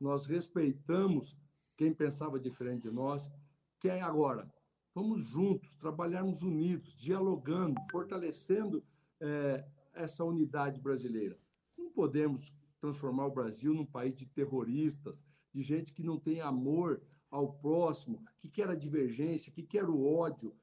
nós 0.00 0.26
respeitamos 0.26 1.36
quem 1.76 1.92
pensava 1.92 2.40
diferente 2.40 2.82
de 2.82 2.90
nós, 2.90 3.30
quem 3.78 4.00
agora 4.00 4.50
Vamos 4.96 5.24
juntos, 5.24 5.76
trabalharmos 5.76 6.40
unidos, 6.40 6.96
dialogando, 6.96 7.78
fortalecendo 7.90 8.82
é, 9.20 9.62
essa 9.92 10.24
unidade 10.24 10.80
brasileira. 10.80 11.38
Não 11.76 11.90
podemos 11.90 12.50
transformar 12.80 13.26
o 13.26 13.30
Brasil 13.30 13.74
num 13.74 13.84
país 13.84 14.14
de 14.14 14.24
terroristas, 14.24 15.22
de 15.52 15.60
gente 15.60 15.92
que 15.92 16.02
não 16.02 16.18
tem 16.18 16.40
amor 16.40 17.02
ao 17.30 17.52
próximo, 17.58 18.24
que 18.38 18.48
quer 18.48 18.70
a 18.70 18.74
divergência, 18.74 19.52
que 19.52 19.62
quer 19.62 19.84
o 19.84 20.02
ódio. 20.02 20.56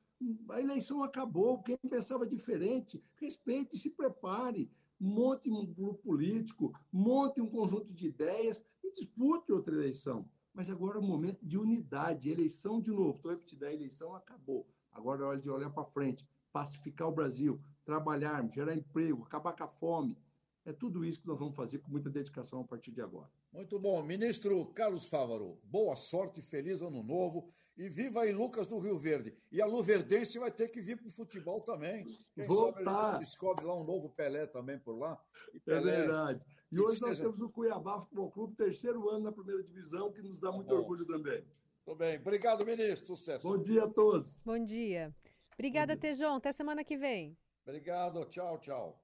A 0.49 0.62
eleição 0.62 1.03
acabou, 1.03 1.62
quem 1.62 1.77
pensava 1.77 2.25
diferente, 2.25 3.03
respeite 3.15 3.77
se 3.77 3.89
prepare, 3.89 4.69
monte 4.99 5.49
um 5.51 5.65
grupo 5.65 6.01
político, 6.03 6.73
monte 6.91 7.41
um 7.41 7.49
conjunto 7.49 7.93
de 7.93 8.07
ideias 8.07 8.63
e 8.83 8.91
dispute 8.91 9.51
outra 9.51 9.75
eleição. 9.75 10.29
Mas 10.53 10.69
agora 10.69 10.97
é 10.97 11.01
o 11.01 11.03
momento 11.03 11.43
de 11.45 11.57
unidade, 11.57 12.29
eleição 12.29 12.79
de 12.79 12.91
novo. 12.91 13.15
Estou 13.17 13.31
repetindo, 13.31 13.63
a 13.63 13.73
eleição 13.73 14.15
acabou. 14.15 14.67
Agora 14.91 15.23
é 15.23 15.25
hora 15.25 15.39
de 15.39 15.49
olhar 15.49 15.71
para 15.71 15.83
frente, 15.83 16.27
pacificar 16.51 17.07
o 17.07 17.12
Brasil, 17.12 17.59
trabalhar, 17.83 18.47
gerar 18.51 18.75
emprego, 18.75 19.23
acabar 19.23 19.53
com 19.53 19.63
a 19.63 19.67
fome. 19.67 20.17
É 20.65 20.71
tudo 20.71 21.04
isso 21.04 21.21
que 21.21 21.28
nós 21.28 21.38
vamos 21.38 21.56
fazer 21.56 21.80
com 21.80 21.91
muita 21.91 22.10
dedicação 22.10 22.62
a 22.62 22.63
partir 22.63 22.91
de 22.91 23.02
agora. 23.02 23.30
Muito 23.52 23.78
bom. 23.78 24.02
Ministro 24.02 24.65
Carlos 24.67 25.10
Fávaro, 25.10 25.60
boa 25.63 25.95
sorte, 25.95 26.41
feliz 26.41 26.82
ano 26.82 27.04
novo 27.04 27.52
e 27.76 27.89
viva 27.89 28.21
aí 28.21 28.32
Lucas 28.32 28.67
do 28.67 28.80
Rio 28.80 28.97
Verde. 28.97 29.36
E 29.52 29.62
a 29.62 29.65
Luverdense 29.65 30.39
vai 30.39 30.52
ter 30.52 30.69
que 30.69 30.80
vir 30.80 30.97
para 30.97 31.08
o 31.08 31.12
futebol 31.12 31.60
também. 31.62 32.06
Quem 32.34 32.45
Voltar. 32.45 32.84
Sabe, 32.84 33.19
descobre 33.19 33.65
lá 33.65 33.76
um 33.76 33.84
novo 33.84 34.10
Pelé 34.10 34.45
também 34.45 34.80
por 34.80 34.97
lá. 34.97 35.21
É 35.54 35.60
Pelé... 35.60 35.93
É 35.95 35.97
verdade. 35.97 36.41
E 36.71 36.82
hoje 36.82 37.02
nós 37.02 37.19
temos 37.19 37.41
o 37.41 37.49
Cuiabá 37.49 37.99
Futebol 37.99 38.32
Clube, 38.32 38.56
terceiro 38.56 39.10
ano 39.10 39.26
na 39.26 39.32
primeira 39.32 39.62
divisão, 39.62 40.12
que 40.12 40.21
nos 40.21 40.39
dá 40.39 40.52
muito 40.52 40.69
tá 40.69 40.73
orgulho 40.73 41.06
também. 41.06 41.43
Tudo 41.84 41.97
bem. 41.97 42.17
Obrigado, 42.17 42.65
ministro. 42.65 43.17
Sucesso. 43.17 43.43
Bom 43.43 43.58
dia 43.58 43.84
a 43.84 43.89
todos. 43.89 44.39
Bom 44.45 44.63
dia. 44.63 45.13
Obrigada, 45.54 45.97
Tejon. 45.97 46.36
Até 46.36 46.52
semana 46.52 46.84
que 46.84 46.97
vem. 46.97 47.38
Obrigado. 47.65 48.26
Tchau, 48.26 48.58
tchau. 48.60 49.02